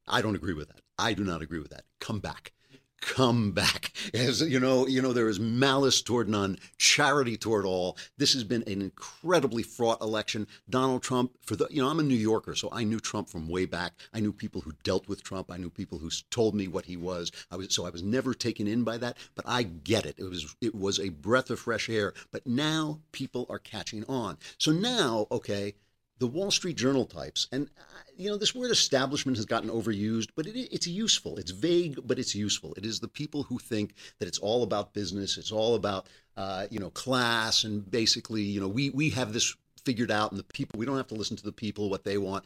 I 0.07 0.21
don't 0.21 0.35
agree 0.35 0.53
with 0.53 0.69
that. 0.69 0.81
I 0.97 1.13
do 1.13 1.23
not 1.23 1.41
agree 1.41 1.59
with 1.59 1.69
that. 1.71 1.85
Come 1.99 2.19
back 2.19 2.53
come 3.01 3.51
back. 3.51 3.91
As 4.13 4.41
you 4.41 4.59
know, 4.59 4.87
you 4.87 5.01
know, 5.01 5.13
there 5.13 5.29
is 5.29 5.39
malice 5.39 6.01
toward 6.01 6.29
none, 6.29 6.57
charity 6.77 7.37
toward 7.37 7.65
all. 7.65 7.97
This 8.17 8.33
has 8.33 8.43
been 8.43 8.63
an 8.63 8.81
incredibly 8.81 9.63
fraught 9.63 10.01
election. 10.01 10.47
Donald 10.69 11.03
Trump, 11.03 11.31
for 11.45 11.55
the 11.55 11.67
you 11.69 11.81
know, 11.81 11.89
I'm 11.89 11.99
a 11.99 12.03
New 12.03 12.15
Yorker, 12.15 12.55
so 12.55 12.69
I 12.71 12.83
knew 12.83 12.99
Trump 12.99 13.29
from 13.29 13.47
way 13.47 13.65
back. 13.65 13.93
I 14.13 14.19
knew 14.19 14.33
people 14.33 14.61
who 14.61 14.73
dealt 14.83 15.07
with 15.07 15.23
Trump. 15.23 15.51
I 15.51 15.57
knew 15.57 15.69
people 15.69 15.97
who 15.97 16.09
told 16.29 16.55
me 16.55 16.67
what 16.67 16.85
he 16.85 16.97
was. 16.97 17.31
I 17.51 17.55
was 17.55 17.73
so 17.73 17.85
I 17.85 17.89
was 17.89 18.03
never 18.03 18.33
taken 18.33 18.67
in 18.67 18.83
by 18.83 18.97
that. 18.97 19.17
But 19.35 19.45
I 19.47 19.63
get 19.63 20.05
it. 20.05 20.15
It 20.17 20.23
was 20.23 20.55
it 20.61 20.75
was 20.75 20.99
a 20.99 21.09
breath 21.09 21.49
of 21.49 21.59
fresh 21.59 21.89
air. 21.89 22.13
But 22.31 22.45
now 22.45 22.99
people 23.11 23.45
are 23.49 23.59
catching 23.59 24.03
on. 24.05 24.37
So 24.57 24.71
now, 24.71 25.27
okay, 25.31 25.75
the 26.19 26.27
Wall 26.27 26.51
Street 26.51 26.77
Journal 26.77 27.05
types, 27.05 27.47
and 27.51 27.69
you 28.17 28.29
know, 28.29 28.37
this 28.37 28.53
word 28.53 28.69
establishment 28.69 29.37
has 29.37 29.45
gotten 29.45 29.69
overused, 29.69 30.29
but 30.35 30.45
it, 30.45 30.57
it's 30.57 30.85
useful. 30.85 31.37
It's 31.37 31.51
vague, 31.51 31.99
but 32.05 32.19
it's 32.19 32.35
useful. 32.35 32.73
It 32.75 32.85
is 32.85 32.99
the 32.99 33.07
people 33.07 33.43
who 33.43 33.57
think 33.57 33.93
that 34.19 34.27
it's 34.27 34.39
all 34.39 34.63
about 34.63 34.93
business, 34.93 35.37
it's 35.37 35.53
all 35.53 35.75
about, 35.75 36.07
uh, 36.35 36.67
you 36.69 36.79
know, 36.79 36.89
class, 36.89 37.63
and 37.63 37.89
basically, 37.89 38.41
you 38.41 38.59
know, 38.59 38.67
we 38.67 38.89
we 38.89 39.09
have 39.11 39.31
this 39.33 39.55
figured 39.85 40.11
out, 40.11 40.31
and 40.31 40.39
the 40.39 40.43
people 40.43 40.77
we 40.77 40.85
don't 40.85 40.97
have 40.97 41.07
to 41.07 41.15
listen 41.15 41.37
to 41.37 41.43
the 41.43 41.51
people 41.51 41.89
what 41.89 42.03
they 42.03 42.17
want. 42.17 42.43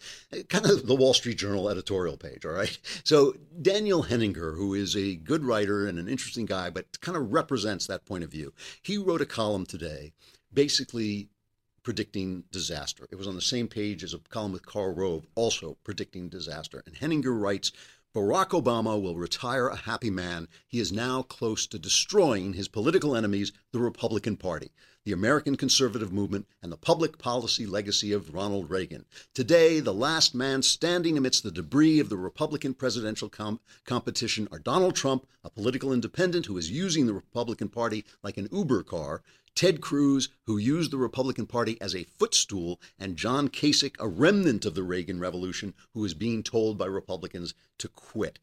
Kind 0.49 0.65
of 0.65 0.85
the 0.85 0.95
Wall 0.95 1.15
Street 1.15 1.39
Journal 1.39 1.69
editorial 1.69 2.17
page, 2.17 2.45
all 2.45 2.51
right. 2.51 2.77
So 3.03 3.35
Daniel 3.61 4.03
Henninger, 4.03 4.53
who 4.53 4.73
is 4.75 4.95
a 4.95 5.15
good 5.15 5.43
writer 5.43 5.87
and 5.87 5.99
an 5.99 6.07
interesting 6.07 6.45
guy, 6.45 6.69
but 6.69 7.01
kind 7.01 7.17
of 7.17 7.33
represents 7.33 7.87
that 7.87 8.05
point 8.05 8.23
of 8.23 8.31
view, 8.31 8.53
he 8.81 8.97
wrote 8.97 9.21
a 9.21 9.25
column 9.25 9.65
today, 9.65 10.13
basically 10.53 11.29
predicting 11.83 12.45
disaster. 12.51 13.07
It 13.11 13.17
was 13.17 13.27
on 13.27 13.35
the 13.35 13.41
same 13.41 13.67
page 13.67 14.03
as 14.03 14.13
a 14.13 14.19
column 14.19 14.53
with 14.53 14.65
Karl 14.65 14.93
Rove, 14.93 15.27
also 15.35 15.77
predicting 15.83 16.29
disaster. 16.29 16.81
And 16.85 16.95
Henninger 16.95 17.33
writes 17.33 17.71
Barack 18.15 18.49
Obama 18.49 19.01
will 19.01 19.15
retire 19.15 19.67
a 19.67 19.75
happy 19.75 20.11
man. 20.11 20.47
He 20.67 20.79
is 20.79 20.91
now 20.91 21.23
close 21.23 21.65
to 21.65 21.79
destroying 21.79 22.53
his 22.53 22.67
political 22.67 23.15
enemies, 23.15 23.51
the 23.71 23.79
Republican 23.79 24.37
Party, 24.37 24.71
the 25.03 25.11
American 25.11 25.55
conservative 25.55 26.13
movement, 26.13 26.45
and 26.61 26.71
the 26.71 26.77
public 26.77 27.17
policy 27.17 27.65
legacy 27.65 28.13
of 28.13 28.31
Ronald 28.31 28.69
Reagan. 28.69 29.05
Today, 29.33 29.79
the 29.79 29.95
last 29.95 30.35
man 30.35 30.61
standing 30.61 31.17
amidst 31.17 31.41
the 31.41 31.49
debris 31.49 31.99
of 31.99 32.09
the 32.09 32.17
Republican 32.17 32.75
presidential 32.75 33.29
com- 33.29 33.59
competition 33.83 34.47
are 34.51 34.59
Donald 34.59 34.95
Trump, 34.95 35.25
a 35.43 35.49
political 35.49 35.91
independent 35.91 36.45
who 36.45 36.57
is 36.57 36.69
using 36.69 37.07
the 37.07 37.13
Republican 37.13 37.67
Party 37.67 38.05
like 38.21 38.37
an 38.37 38.47
Uber 38.51 38.83
car, 38.83 39.23
Ted 39.55 39.81
Cruz, 39.81 40.29
who 40.45 40.57
used 40.57 40.91
the 40.91 40.97
Republican 40.97 41.45
Party 41.45 41.79
as 41.79 41.95
a 41.95 42.05
footstool, 42.05 42.81
and 42.97 43.17
John 43.17 43.49
Kasich, 43.49 43.95
a 43.99 44.07
remnant 44.07 44.65
of 44.65 44.73
the 44.73 44.83
Reagan 44.83 45.19
Revolution, 45.19 45.73
who 45.93 46.03
is 46.03 46.13
being 46.13 46.41
told 46.41 46.77
by 46.77 46.85
Republicans 46.85 47.53
to 47.77 47.87
quit. 47.87 48.39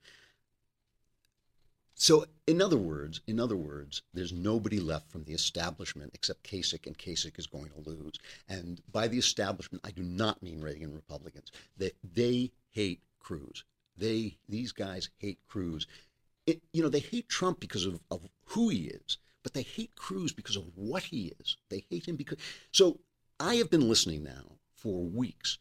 So, 1.96 2.26
in 2.46 2.62
other 2.62 2.78
words, 2.78 3.20
in 3.26 3.38
other 3.38 3.56
words, 3.56 4.02
there's 4.14 4.32
nobody 4.32 4.80
left 4.80 5.10
from 5.10 5.24
the 5.24 5.34
establishment 5.34 6.12
except 6.14 6.44
Kasich, 6.44 6.86
and 6.86 6.96
Kasich 6.96 7.38
is 7.38 7.46
going 7.46 7.70
to 7.70 7.90
lose. 7.90 8.18
And 8.48 8.80
by 8.90 9.08
the 9.08 9.18
establishment, 9.18 9.84
I 9.84 9.90
do 9.90 10.02
not 10.02 10.42
mean 10.42 10.62
Reagan 10.62 10.94
Republicans. 10.94 11.50
They, 11.76 11.90
they 12.02 12.52
hate 12.70 13.02
Cruz. 13.18 13.64
They 13.96 14.38
these 14.48 14.72
guys 14.72 15.10
hate 15.18 15.40
Cruz. 15.46 15.86
It, 16.46 16.62
you 16.72 16.82
know, 16.82 16.88
they 16.88 17.00
hate 17.00 17.28
Trump 17.28 17.60
because 17.60 17.84
of, 17.84 18.00
of 18.10 18.22
who 18.46 18.70
he 18.70 18.84
is 18.84 19.18
but 19.42 19.54
they 19.54 19.62
hate 19.62 19.94
Cruz 19.96 20.32
because 20.32 20.56
of 20.56 20.64
what 20.74 21.04
he 21.04 21.32
is. 21.40 21.56
They 21.68 21.84
hate 21.90 22.06
him 22.06 22.16
because. 22.16 22.38
So 22.72 23.00
I 23.38 23.56
have 23.56 23.70
been 23.70 23.88
listening 23.88 24.22
now 24.22 24.56
for 24.74 25.04
weeks 25.04 25.58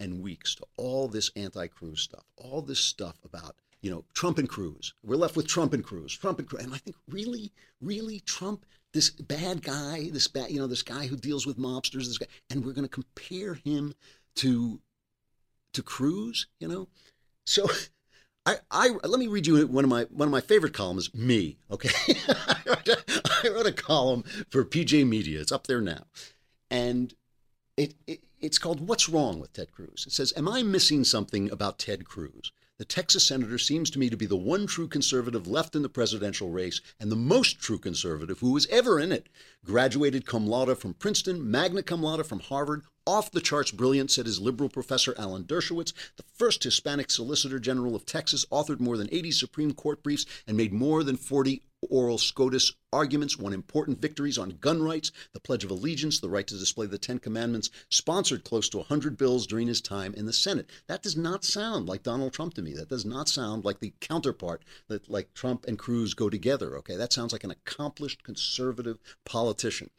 and 0.00 0.22
weeks 0.22 0.54
to 0.56 0.64
all 0.76 1.08
this 1.08 1.30
anti-Cruz 1.36 2.00
stuff, 2.00 2.24
all 2.36 2.62
this 2.62 2.80
stuff 2.80 3.16
about 3.24 3.56
you 3.82 3.90
know 3.90 4.04
Trump 4.14 4.38
and 4.38 4.48
Cruz. 4.48 4.94
We're 5.02 5.16
left 5.16 5.36
with 5.36 5.46
Trump 5.46 5.72
and 5.72 5.84
Cruz, 5.84 6.16
Trump 6.16 6.38
and 6.38 6.48
Cruz, 6.48 6.62
and 6.62 6.74
I 6.74 6.78
think 6.78 6.96
really, 7.08 7.52
really 7.80 8.20
Trump, 8.20 8.64
this 8.92 9.10
bad 9.10 9.62
guy, 9.62 10.10
this 10.12 10.28
bad 10.28 10.50
you 10.50 10.58
know 10.58 10.66
this 10.66 10.82
guy 10.82 11.06
who 11.06 11.16
deals 11.16 11.46
with 11.46 11.58
mobsters, 11.58 12.06
this 12.06 12.18
guy, 12.18 12.26
and 12.50 12.64
we're 12.64 12.72
going 12.72 12.88
to 12.88 12.88
compare 12.88 13.54
him 13.54 13.94
to 14.36 14.80
to 15.72 15.82
Cruz, 15.82 16.46
you 16.60 16.68
know. 16.68 16.88
So 17.44 17.68
I, 18.48 18.56
I 18.70 18.88
let 19.04 19.18
me 19.18 19.26
read 19.26 19.46
you 19.46 19.66
one 19.66 19.84
of 19.84 19.90
my 19.90 20.04
one 20.04 20.28
of 20.28 20.32
my 20.32 20.40
favorite 20.40 20.72
columns. 20.72 21.12
Me, 21.14 21.58
okay. 21.70 21.90
I, 22.28 22.56
wrote 22.66 22.88
a, 22.88 22.98
I 23.44 23.48
wrote 23.48 23.66
a 23.66 23.72
column 23.72 24.24
for 24.50 24.64
PJ 24.64 25.06
Media. 25.06 25.40
It's 25.40 25.52
up 25.52 25.66
there 25.66 25.80
now, 25.80 26.04
and 26.70 27.14
it, 27.76 27.94
it 28.06 28.20
it's 28.40 28.58
called 28.58 28.88
"What's 28.88 29.08
Wrong 29.08 29.38
with 29.38 29.52
Ted 29.52 29.72
Cruz." 29.72 30.04
It 30.06 30.12
says, 30.12 30.32
"Am 30.36 30.48
I 30.48 30.62
missing 30.62 31.04
something 31.04 31.50
about 31.50 31.78
Ted 31.78 32.06
Cruz?" 32.06 32.52
The 32.78 32.84
Texas 32.84 33.26
senator 33.26 33.58
seems 33.58 33.90
to 33.90 33.98
me 33.98 34.08
to 34.08 34.16
be 34.16 34.26
the 34.26 34.36
one 34.36 34.68
true 34.68 34.86
conservative 34.86 35.48
left 35.48 35.74
in 35.74 35.82
the 35.82 35.88
presidential 35.88 36.50
race 36.50 36.80
and 37.00 37.10
the 37.10 37.16
most 37.16 37.58
true 37.58 37.78
conservative 37.78 38.38
who 38.38 38.52
was 38.52 38.66
ever 38.66 39.00
in 39.00 39.10
it. 39.10 39.28
Graduated 39.64 40.24
cum 40.24 40.46
laude 40.46 40.78
from 40.78 40.94
Princeton, 40.94 41.50
magna 41.50 41.82
cum 41.82 42.04
laude 42.04 42.24
from 42.24 42.38
Harvard, 42.38 42.84
off 43.04 43.32
the 43.32 43.40
charts 43.40 43.72
brilliant, 43.72 44.12
said 44.12 44.26
his 44.26 44.40
liberal 44.40 44.68
professor 44.68 45.12
Alan 45.18 45.42
Dershowitz, 45.42 45.92
the 46.16 46.22
first 46.36 46.62
Hispanic 46.62 47.10
Solicitor 47.10 47.58
General 47.58 47.96
of 47.96 48.06
Texas, 48.06 48.44
authored 48.52 48.78
more 48.78 48.96
than 48.96 49.08
80 49.10 49.32
Supreme 49.32 49.74
Court 49.74 50.00
briefs 50.04 50.24
and 50.46 50.56
made 50.56 50.72
more 50.72 51.02
than 51.02 51.16
40 51.16 51.62
oral 51.82 52.18
SCOTUS 52.18 52.72
arguments, 52.92 53.38
won 53.38 53.52
important 53.52 54.00
victories 54.00 54.38
on 54.38 54.58
gun 54.60 54.82
rights, 54.82 55.12
the 55.32 55.40
Pledge 55.40 55.64
of 55.64 55.70
Allegiance, 55.70 56.20
the 56.20 56.28
right 56.28 56.46
to 56.46 56.58
display 56.58 56.86
the 56.86 56.98
Ten 56.98 57.18
Commandments, 57.18 57.70
sponsored 57.90 58.44
close 58.44 58.68
to 58.70 58.78
100 58.78 59.16
bills 59.16 59.46
during 59.46 59.68
his 59.68 59.80
time 59.80 60.14
in 60.14 60.26
the 60.26 60.32
Senate. 60.32 60.68
That 60.86 61.02
does 61.02 61.16
not 61.16 61.44
sound 61.44 61.88
like 61.88 62.02
Donald 62.02 62.32
Trump 62.32 62.54
to 62.54 62.62
me. 62.62 62.74
That 62.74 62.88
does 62.88 63.04
not 63.04 63.28
sound 63.28 63.64
like 63.64 63.80
the 63.80 63.94
counterpart 64.00 64.64
that 64.88 65.08
like 65.08 65.34
Trump 65.34 65.66
and 65.66 65.78
Cruz 65.78 66.14
go 66.14 66.28
together. 66.30 66.76
Okay, 66.78 66.96
that 66.96 67.12
sounds 67.12 67.32
like 67.32 67.44
an 67.44 67.50
accomplished 67.50 68.22
conservative 68.22 68.98
politician. 69.24 69.90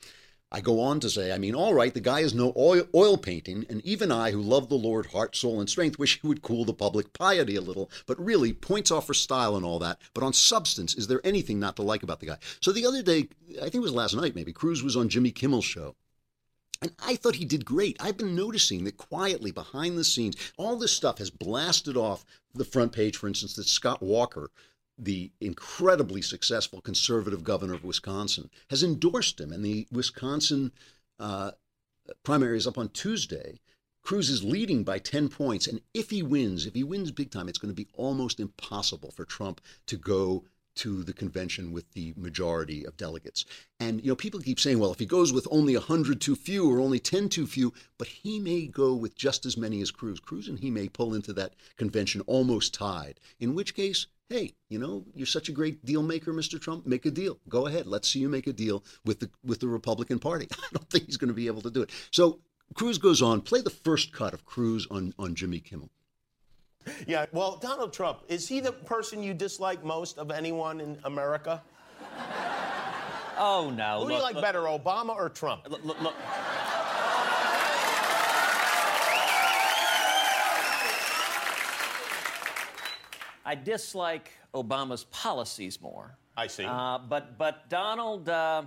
I 0.51 0.61
go 0.61 0.79
on 0.79 0.99
to 1.01 1.09
say, 1.11 1.31
I 1.31 1.37
mean, 1.37 1.53
all 1.53 1.75
right, 1.75 1.93
the 1.93 1.99
guy 1.99 2.21
is 2.21 2.33
no 2.33 2.53
oil, 2.57 2.85
oil, 2.95 3.17
painting, 3.17 3.65
and 3.69 3.85
even 3.85 4.11
I, 4.11 4.31
who 4.31 4.41
love 4.41 4.67
the 4.67 4.75
Lord 4.75 5.07
heart, 5.07 5.35
soul, 5.35 5.59
and 5.59 5.69
strength, 5.69 5.99
wish 5.99 6.19
he 6.19 6.27
would 6.27 6.41
cool 6.41 6.65
the 6.65 6.73
public 6.73 7.13
piety 7.13 7.55
a 7.55 7.61
little, 7.61 7.91
but 8.07 8.23
really, 8.23 8.53
points 8.53 8.89
off 8.89 9.05
for 9.05 9.13
style 9.13 9.55
and 9.55 9.63
all 9.63 9.77
that. 9.79 9.99
But 10.15 10.23
on 10.23 10.33
substance, 10.33 10.95
is 10.95 11.07
there 11.07 11.21
anything 11.23 11.59
not 11.59 11.75
to 11.75 11.83
like 11.83 12.01
about 12.01 12.19
the 12.19 12.25
guy? 12.25 12.37
So 12.61 12.71
the 12.71 12.87
other 12.87 13.03
day, 13.03 13.27
I 13.57 13.63
think 13.63 13.75
it 13.75 13.79
was 13.79 13.93
last 13.93 14.15
night 14.15 14.33
maybe, 14.35 14.51
Cruz 14.51 14.81
was 14.81 14.95
on 14.95 15.09
Jimmy 15.09 15.31
Kimmel's 15.31 15.65
show. 15.65 15.95
And 16.81 16.93
I 17.05 17.15
thought 17.15 17.35
he 17.35 17.45
did 17.45 17.65
great. 17.65 17.97
I've 17.99 18.17
been 18.17 18.35
noticing 18.35 18.85
that 18.85 18.97
quietly 18.97 19.51
behind 19.51 19.97
the 19.97 20.03
scenes, 20.03 20.35
all 20.57 20.77
this 20.77 20.93
stuff 20.93 21.17
has 21.19 21.29
blasted 21.29 21.97
off 21.97 22.25
the 22.55 22.65
front 22.65 22.93
page, 22.93 23.17
for 23.17 23.27
instance, 23.27 23.55
that 23.55 23.67
Scott 23.67 24.01
Walker, 24.01 24.49
the 24.99 25.31
incredibly 25.39 26.21
successful 26.21 26.81
conservative 26.81 27.43
governor 27.43 27.73
of 27.73 27.83
Wisconsin, 27.83 28.49
has 28.69 28.83
endorsed 28.83 29.39
him. 29.39 29.51
And 29.51 29.63
the 29.63 29.87
Wisconsin 29.91 30.71
uh, 31.19 31.51
primary 32.23 32.57
is 32.57 32.67
up 32.67 32.77
on 32.77 32.89
Tuesday. 32.89 33.59
Cruz 34.01 34.29
is 34.29 34.43
leading 34.43 34.83
by 34.83 34.99
10 34.99 35.29
points. 35.29 35.67
And 35.67 35.81
if 35.93 36.09
he 36.09 36.21
wins, 36.21 36.65
if 36.65 36.73
he 36.73 36.83
wins 36.83 37.11
big 37.11 37.31
time, 37.31 37.47
it's 37.47 37.57
going 37.57 37.73
to 37.73 37.75
be 37.75 37.89
almost 37.93 38.39
impossible 38.39 39.11
for 39.11 39.25
Trump 39.25 39.61
to 39.87 39.97
go 39.97 40.45
to 40.79 41.03
the 41.03 41.13
convention 41.13 41.71
with 41.71 41.91
the 41.93 42.13
majority 42.15 42.85
of 42.85 42.97
delegates. 42.97 43.45
And, 43.79 44.01
you 44.01 44.09
know, 44.09 44.15
people 44.15 44.39
keep 44.39 44.59
saying, 44.59 44.79
well, 44.79 44.91
if 44.91 44.99
he 44.99 45.05
goes 45.05 45.33
with 45.33 45.47
only 45.51 45.75
100 45.75 46.21
too 46.21 46.35
few 46.35 46.69
or 46.69 46.79
only 46.79 46.99
10 46.99 47.29
too 47.29 47.47
few, 47.47 47.73
but 47.97 48.07
he 48.07 48.39
may 48.39 48.67
go 48.67 48.93
with 48.93 49.15
just 49.15 49.45
as 49.45 49.57
many 49.57 49.81
as 49.81 49.91
Cruz. 49.91 50.19
Cruz 50.19 50.47
and 50.47 50.59
he 50.59 50.71
may 50.71 50.87
pull 50.87 51.13
into 51.13 51.33
that 51.33 51.53
convention 51.77 52.21
almost 52.21 52.73
tied, 52.73 53.19
in 53.39 53.55
which 53.55 53.75
case 53.75 54.07
hey, 54.29 54.53
you 54.69 54.77
know, 54.77 55.03
you're 55.15 55.25
such 55.25 55.49
a 55.49 55.51
great 55.51 55.83
deal 55.83 56.03
maker, 56.03 56.31
Mr. 56.31 56.61
Trump. 56.61 56.85
Make 56.85 57.05
a 57.05 57.11
deal. 57.11 57.39
Go 57.49 57.65
ahead. 57.65 57.87
Let's 57.87 58.07
see 58.07 58.19
you 58.19 58.29
make 58.29 58.45
a 58.45 58.53
deal 58.53 58.83
with 59.03 59.19
the 59.19 59.29
with 59.43 59.59
the 59.59 59.67
Republican 59.67 60.19
Party. 60.19 60.47
I 60.51 60.67
don't 60.71 60.89
think 60.89 61.05
he's 61.05 61.17
going 61.17 61.29
to 61.29 61.33
be 61.33 61.47
able 61.47 61.63
to 61.63 61.71
do 61.71 61.81
it. 61.81 61.89
So 62.11 62.39
Cruz 62.75 62.99
goes 62.99 63.21
on. 63.21 63.41
Play 63.41 63.61
the 63.61 63.71
first 63.71 64.13
cut 64.13 64.33
of 64.33 64.45
Cruz 64.45 64.87
on 64.91 65.13
on 65.17 65.35
Jimmy 65.35 65.59
Kimmel. 65.59 65.89
Yeah. 67.07 67.25
Well, 67.31 67.57
Donald 67.57 67.93
Trump 67.93 68.19
is 68.27 68.47
he 68.47 68.59
the 68.59 68.71
person 68.71 69.21
you 69.23 69.33
dislike 69.33 69.83
most 69.83 70.17
of 70.17 70.31
anyone 70.31 70.81
in 70.81 70.97
America? 71.03 71.61
Oh 73.41 73.69
no. 73.69 73.99
Who 73.99 74.01
look, 74.01 74.09
do 74.09 74.15
you 74.15 74.21
like 74.21 74.35
look, 74.35 74.43
better, 74.43 74.63
Obama 74.63 75.15
or 75.15 75.29
Trump? 75.29 75.65
Look, 75.69 75.81
look. 75.85 76.13
I 83.45 83.55
dislike 83.55 84.31
Obama's 84.53 85.05
policies 85.05 85.81
more. 85.81 86.17
I 86.35 86.47
see. 86.47 86.65
Uh, 86.65 86.97
but 86.97 87.37
but 87.37 87.69
Donald. 87.69 88.27
Uh, 88.27 88.63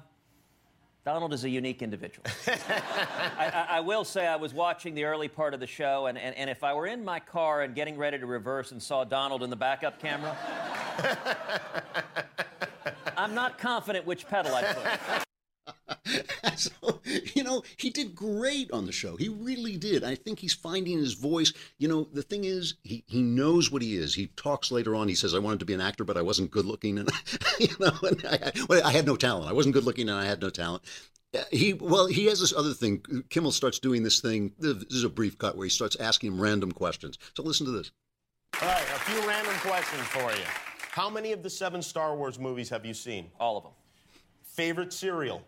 Donald 1.04 1.32
is 1.32 1.42
a 1.42 1.48
unique 1.48 1.82
individual. 1.82 2.24
I, 2.46 3.48
I, 3.48 3.66
I, 3.70 3.80
will 3.80 4.04
say 4.04 4.24
I 4.24 4.36
was 4.36 4.54
watching 4.54 4.94
the 4.94 5.02
early 5.02 5.26
part 5.26 5.52
of 5.52 5.58
the 5.58 5.66
show, 5.66 6.06
and, 6.06 6.16
and, 6.16 6.36
and 6.36 6.48
if 6.48 6.62
I 6.62 6.74
were 6.74 6.86
in 6.86 7.04
my 7.04 7.18
car 7.18 7.62
and 7.62 7.74
getting 7.74 7.96
ready 7.96 8.18
to 8.18 8.26
reverse 8.26 8.70
and 8.70 8.80
saw 8.80 9.02
Donald 9.02 9.42
in 9.42 9.50
the 9.50 9.56
backup 9.56 9.98
camera, 10.00 10.36
I'm 13.16 13.34
not 13.34 13.58
confident 13.58 14.06
which 14.06 14.28
pedal 14.28 14.54
I 14.54 14.62
put. 14.62 15.26
so, 16.56 17.00
you 17.34 17.44
know, 17.44 17.62
he 17.76 17.90
did 17.90 18.14
great 18.14 18.70
on 18.72 18.86
the 18.86 18.92
show. 18.92 19.16
He 19.16 19.28
really 19.28 19.76
did. 19.76 20.04
I 20.04 20.14
think 20.14 20.38
he's 20.38 20.54
finding 20.54 20.98
his 20.98 21.14
voice. 21.14 21.52
You 21.78 21.88
know, 21.88 22.08
the 22.12 22.22
thing 22.22 22.44
is, 22.44 22.74
he, 22.82 23.04
he 23.06 23.22
knows 23.22 23.70
what 23.70 23.82
he 23.82 23.96
is. 23.96 24.14
He 24.14 24.28
talks 24.28 24.72
later 24.72 24.94
on. 24.94 25.08
He 25.08 25.14
says, 25.14 25.34
I 25.34 25.38
wanted 25.38 25.60
to 25.60 25.64
be 25.64 25.74
an 25.74 25.80
actor, 25.80 26.04
but 26.04 26.16
I 26.16 26.22
wasn't 26.22 26.50
good 26.50 26.64
looking. 26.64 26.98
And, 26.98 27.10
you 27.58 27.68
know, 27.78 27.92
and 28.02 28.24
I, 28.26 28.52
well, 28.68 28.84
I 28.84 28.92
had 28.92 29.06
no 29.06 29.16
talent. 29.16 29.48
I 29.48 29.52
wasn't 29.52 29.74
good 29.74 29.84
looking 29.84 30.08
and 30.08 30.18
I 30.18 30.24
had 30.24 30.40
no 30.40 30.50
talent. 30.50 30.82
Uh, 31.34 31.42
he 31.50 31.72
well, 31.72 32.06
he 32.06 32.26
has 32.26 32.40
this 32.40 32.52
other 32.54 32.74
thing. 32.74 33.02
Kimmel 33.30 33.52
starts 33.52 33.78
doing 33.78 34.02
this 34.02 34.20
thing. 34.20 34.52
This 34.58 34.84
is 34.90 35.04
a 35.04 35.08
brief 35.08 35.38
cut 35.38 35.56
where 35.56 35.64
he 35.64 35.70
starts 35.70 35.96
asking 35.96 36.32
him 36.32 36.40
random 36.40 36.72
questions. 36.72 37.18
So 37.34 37.42
listen 37.42 37.64
to 37.66 37.72
this. 37.72 37.90
All 38.60 38.68
right, 38.68 38.82
a 38.82 39.00
few 39.00 39.26
random 39.26 39.54
questions 39.54 40.02
for 40.08 40.30
you. 40.30 40.44
How 40.90 41.08
many 41.08 41.32
of 41.32 41.42
the 41.42 41.48
seven 41.48 41.80
Star 41.80 42.14
Wars 42.14 42.38
movies 42.38 42.68
have 42.68 42.84
you 42.84 42.92
seen? 42.92 43.30
All 43.40 43.56
of 43.56 43.62
them. 43.62 43.72
Favorite 44.44 44.92
cereal? 44.92 45.42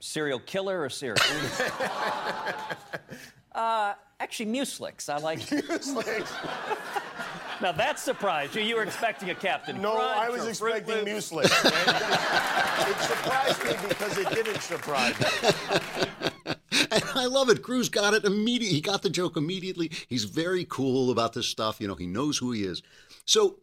Serial 0.00 0.38
killer 0.40 0.82
or 0.82 0.88
serial? 0.90 1.16
uh, 3.52 3.94
actually, 4.20 4.46
Mueslix. 4.46 5.08
I 5.08 5.18
like 5.18 5.40
Mueslix. 5.48 6.30
now 7.60 7.72
that 7.72 7.98
surprised 7.98 8.54
you. 8.54 8.62
You 8.62 8.76
were 8.76 8.84
expecting 8.84 9.30
a 9.30 9.34
Captain 9.34 9.80
No, 9.82 9.96
Crunch 9.96 10.18
I 10.18 10.30
was 10.30 10.46
expecting 10.46 11.04
Mueslix. 11.04 11.46
it 12.90 12.98
surprised 13.00 13.64
me 13.64 13.88
because 13.88 14.18
it 14.18 14.30
didn't 14.30 14.60
surprise 14.60 15.18
me. 15.20 15.26
And 16.90 17.04
I 17.14 17.26
love 17.26 17.48
it. 17.48 17.62
Cruz 17.62 17.88
got 17.88 18.14
it 18.14 18.24
immediately. 18.24 18.76
He 18.76 18.80
got 18.80 19.02
the 19.02 19.10
joke 19.10 19.36
immediately. 19.36 19.90
He's 20.08 20.24
very 20.24 20.64
cool 20.64 21.10
about 21.10 21.32
this 21.32 21.46
stuff. 21.46 21.80
You 21.80 21.88
know, 21.88 21.94
he 21.94 22.06
knows 22.06 22.38
who 22.38 22.52
he 22.52 22.62
is. 22.64 22.82
So 23.24 23.58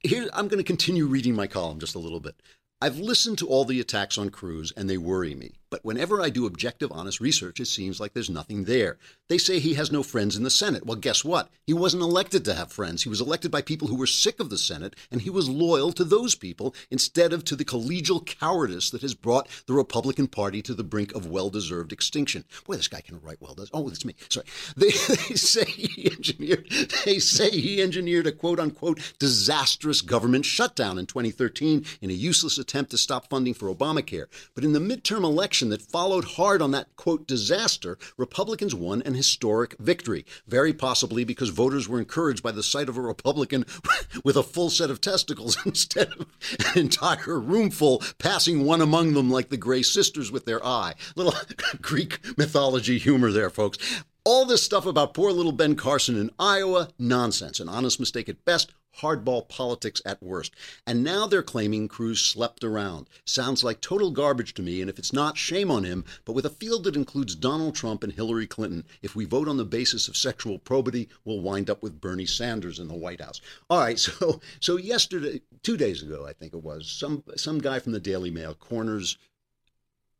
here, 0.00 0.28
I'm 0.32 0.48
going 0.48 0.58
to 0.58 0.64
continue 0.64 1.06
reading 1.06 1.34
my 1.34 1.46
column 1.46 1.78
just 1.78 1.94
a 1.94 1.98
little 1.98 2.20
bit. 2.20 2.34
I've 2.82 2.98
listened 2.98 3.38
to 3.38 3.46
all 3.46 3.64
the 3.64 3.80
attacks 3.80 4.18
on 4.18 4.30
Cruz 4.30 4.72
and 4.76 4.88
they 4.88 4.96
worry 4.98 5.34
me. 5.34 5.52
But 5.70 5.84
whenever 5.84 6.20
I 6.20 6.30
do 6.30 6.46
objective, 6.46 6.90
honest 6.92 7.20
research, 7.20 7.60
it 7.60 7.66
seems 7.66 8.00
like 8.00 8.12
there's 8.12 8.28
nothing 8.28 8.64
there. 8.64 8.98
They 9.28 9.38
say 9.38 9.60
he 9.60 9.74
has 9.74 9.92
no 9.92 10.02
friends 10.02 10.36
in 10.36 10.42
the 10.42 10.50
Senate. 10.50 10.84
Well, 10.84 10.96
guess 10.96 11.24
what? 11.24 11.48
He 11.64 11.72
wasn't 11.72 12.02
elected 12.02 12.44
to 12.44 12.54
have 12.54 12.72
friends. 12.72 13.04
He 13.04 13.08
was 13.08 13.20
elected 13.20 13.52
by 13.52 13.62
people 13.62 13.86
who 13.86 13.94
were 13.94 14.06
sick 14.06 14.40
of 14.40 14.50
the 14.50 14.58
Senate, 14.58 14.96
and 15.12 15.22
he 15.22 15.30
was 15.30 15.48
loyal 15.48 15.92
to 15.92 16.04
those 16.04 16.34
people 16.34 16.74
instead 16.90 17.32
of 17.32 17.44
to 17.44 17.54
the 17.54 17.64
collegial 17.64 18.24
cowardice 18.24 18.90
that 18.90 19.02
has 19.02 19.14
brought 19.14 19.48
the 19.66 19.72
Republican 19.72 20.26
Party 20.26 20.60
to 20.62 20.74
the 20.74 20.82
brink 20.82 21.14
of 21.14 21.26
well 21.26 21.50
deserved 21.50 21.92
extinction. 21.92 22.44
Boy, 22.66 22.74
this 22.74 22.88
guy 22.88 23.00
can 23.00 23.20
write 23.20 23.40
well, 23.40 23.54
does 23.54 23.70
Oh, 23.72 23.88
it's 23.88 24.04
me. 24.04 24.14
Sorry. 24.28 24.46
They, 24.76 24.90
they 24.90 25.34
say 25.34 25.64
he 25.64 26.10
engineered 26.10 26.70
they 27.04 27.18
say 27.18 27.50
he 27.50 27.82
engineered 27.82 28.26
a 28.26 28.32
quote 28.32 28.58
unquote 28.58 29.14
disastrous 29.18 30.00
government 30.00 30.44
shutdown 30.44 30.98
in 30.98 31.06
2013 31.06 31.84
in 32.00 32.10
a 32.10 32.14
useless 32.14 32.56
attempt 32.58 32.90
to 32.92 32.98
stop 32.98 33.28
funding 33.28 33.54
for 33.54 33.72
Obamacare. 33.72 34.26
But 34.54 34.64
in 34.64 34.72
the 34.72 34.80
midterm 34.80 35.24
election, 35.24 35.59
election 35.60 35.68
that 35.68 35.92
followed 35.92 36.24
hard 36.24 36.62
on 36.62 36.70
that 36.70 36.96
quote 36.96 37.26
disaster, 37.26 37.98
Republicans 38.16 38.74
won 38.74 39.02
an 39.02 39.14
historic 39.14 39.76
victory. 39.78 40.24
Very 40.46 40.72
possibly 40.72 41.22
because 41.22 41.50
voters 41.50 41.86
were 41.86 41.98
encouraged 41.98 42.42
by 42.42 42.50
the 42.50 42.62
sight 42.62 42.88
of 42.88 42.96
a 42.96 43.02
Republican 43.02 43.66
with 44.24 44.36
a 44.36 44.42
full 44.42 44.70
set 44.70 44.90
of 44.90 45.02
testicles 45.02 45.58
instead 45.66 46.08
of 46.12 46.26
an 46.74 46.78
entire 46.78 47.38
roomful 47.38 48.02
passing 48.18 48.64
one 48.64 48.80
among 48.80 49.12
them 49.12 49.30
like 49.30 49.50
the 49.50 49.58
Grey 49.58 49.82
Sisters 49.82 50.32
with 50.32 50.46
their 50.46 50.64
eye. 50.64 50.94
Little 51.14 51.34
Greek 51.82 52.20
mythology 52.38 52.98
humor 52.98 53.30
there, 53.30 53.50
folks. 53.50 53.76
All 54.24 54.46
this 54.46 54.62
stuff 54.62 54.86
about 54.86 55.14
poor 55.14 55.32
little 55.32 55.52
Ben 55.52 55.76
Carson 55.76 56.16
in 56.16 56.30
Iowa, 56.38 56.88
nonsense. 56.98 57.60
An 57.60 57.68
honest 57.68 57.98
mistake 58.00 58.28
at 58.28 58.44
best, 58.44 58.72
hardball 59.00 59.48
politics 59.48 60.00
at 60.04 60.22
worst. 60.22 60.54
And 60.86 61.04
now 61.04 61.26
they're 61.26 61.42
claiming 61.42 61.88
Cruz 61.88 62.20
slept 62.20 62.64
around. 62.64 63.08
Sounds 63.24 63.64
like 63.64 63.80
total 63.80 64.10
garbage 64.10 64.54
to 64.54 64.62
me, 64.62 64.80
and 64.80 64.88
if 64.88 64.98
it's 64.98 65.12
not, 65.12 65.36
shame 65.36 65.70
on 65.70 65.84
him. 65.84 66.04
But 66.24 66.32
with 66.32 66.46
a 66.46 66.50
field 66.50 66.84
that 66.84 66.96
includes 66.96 67.34
Donald 67.34 67.74
Trump 67.74 68.02
and 68.02 68.12
Hillary 68.12 68.46
Clinton, 68.46 68.84
if 69.02 69.14
we 69.16 69.24
vote 69.24 69.48
on 69.48 69.56
the 69.56 69.64
basis 69.64 70.08
of 70.08 70.16
sexual 70.16 70.58
probity, 70.58 71.08
we'll 71.24 71.40
wind 71.40 71.68
up 71.68 71.82
with 71.82 72.00
Bernie 72.00 72.26
Sanders 72.26 72.78
in 72.78 72.88
the 72.88 72.94
White 72.94 73.20
House. 73.20 73.40
All 73.70 73.80
right, 73.80 73.98
so 73.98 74.40
so 74.60 74.76
yesterday, 74.76 75.40
two 75.62 75.76
days 75.76 76.02
ago, 76.02 76.26
I 76.26 76.32
think 76.32 76.54
it 76.54 76.62
was, 76.62 76.88
some 76.90 77.24
some 77.36 77.58
guy 77.58 77.78
from 77.78 77.92
the 77.92 78.00
Daily 78.00 78.30
Mail 78.30 78.54
corners 78.54 79.18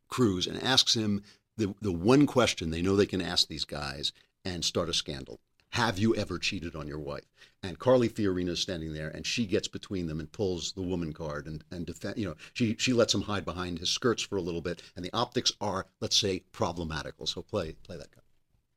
Cruz 0.09 0.47
and 0.47 0.63
asks 0.63 0.95
him 0.95 1.23
the, 1.57 1.75
the 1.81 1.93
one 1.93 2.27
question 2.27 2.71
they 2.71 2.83
know 2.83 2.97
they 2.97 3.07
can 3.07 3.23
ask 3.23 3.49
these 3.49 3.65
guys 3.65 4.13
and 4.45 4.65
start 4.65 4.89
a 4.89 4.95
scandal. 4.95 5.39
Have 5.71 5.99
you 5.99 6.17
ever 6.17 6.39
cheated 6.39 6.75
on 6.75 6.89
your 6.89 6.99
wife? 6.99 7.25
And 7.63 7.79
Carly 7.79 8.09
Fiorina 8.09 8.51
is 8.51 8.61
standing 8.61 8.95
there, 8.95 9.09
and 9.09 9.27
she 9.27 9.45
gets 9.45 9.69
between 9.69 10.07
them 10.07 10.19
and 10.19 10.33
pulls 10.33 10.73
the 10.73 10.81
woman 10.83 11.13
card 11.13 11.47
and 11.47 11.63
and 11.71 11.85
defend. 11.85 12.17
You 12.17 12.29
know, 12.31 12.35
she 12.55 12.75
she 12.79 12.95
lets 12.95 13.15
him 13.15 13.21
hide 13.23 13.45
behind 13.45 13.79
his 13.79 13.91
skirts 13.91 14.23
for 14.23 14.37
a 14.37 14.41
little 14.41 14.63
bit, 14.63 14.83
and 14.97 15.05
the 15.05 15.11
optics 15.13 15.53
are, 15.61 15.87
let's 16.01 16.17
say, 16.17 16.43
problematical. 16.53 17.27
So 17.27 17.43
play 17.43 17.73
play 17.83 17.99
that 17.99 18.11
guy. 18.13 18.23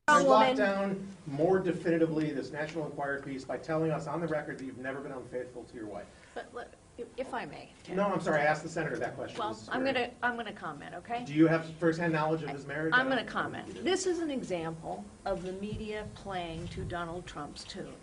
I 0.10 0.22
locked 0.22 0.58
down 0.58 1.08
more 1.28 1.60
definitively 1.60 2.32
this 2.32 2.52
National 2.52 2.86
Enquirer 2.88 3.22
piece 3.22 3.46
by 3.46 3.56
telling 3.56 3.90
us 3.92 4.06
on 4.06 4.20
the 4.20 4.28
record 4.28 4.60
that 4.60 4.66
you've 4.66 4.78
never 4.78 5.00
been 5.00 5.14
unfaithful 5.14 5.64
to 5.64 5.76
your 5.76 5.86
wife. 5.86 6.04
But, 6.36 6.50
look, 6.54 6.68
if 7.16 7.34
I 7.34 7.46
may. 7.46 7.72
Ted. 7.86 7.96
No, 7.96 8.08
I'm 8.08 8.20
sorry, 8.20 8.42
I 8.42 8.44
asked 8.44 8.64
the 8.64 8.70
senator 8.70 8.98
that 8.98 9.16
question. 9.16 9.40
Well, 9.40 9.54
This 9.54 9.70
I'm 9.72 9.82
very- 9.84 9.94
gonna, 9.94 10.10
I'm 10.22 10.36
gonna 10.36 10.52
comment, 10.52 10.94
okay? 10.96 11.24
Do 11.26 11.34
you 11.34 11.48
have 11.48 11.66
firsthand 11.80 12.12
knowledge 12.12 12.44
of 12.44 12.52
this 12.52 12.68
marriage? 12.68 12.92
I'm 12.94 13.08
gonna 13.08 13.24
comment. 13.24 13.82
This 13.82 14.06
is 14.06 14.20
an 14.20 14.30
example 14.30 15.06
of 15.24 15.42
the 15.44 15.54
media 15.54 16.06
playing 16.16 16.68
to 16.70 16.82
Donald 16.82 17.26
Trump's 17.26 17.64
tune. 17.64 17.96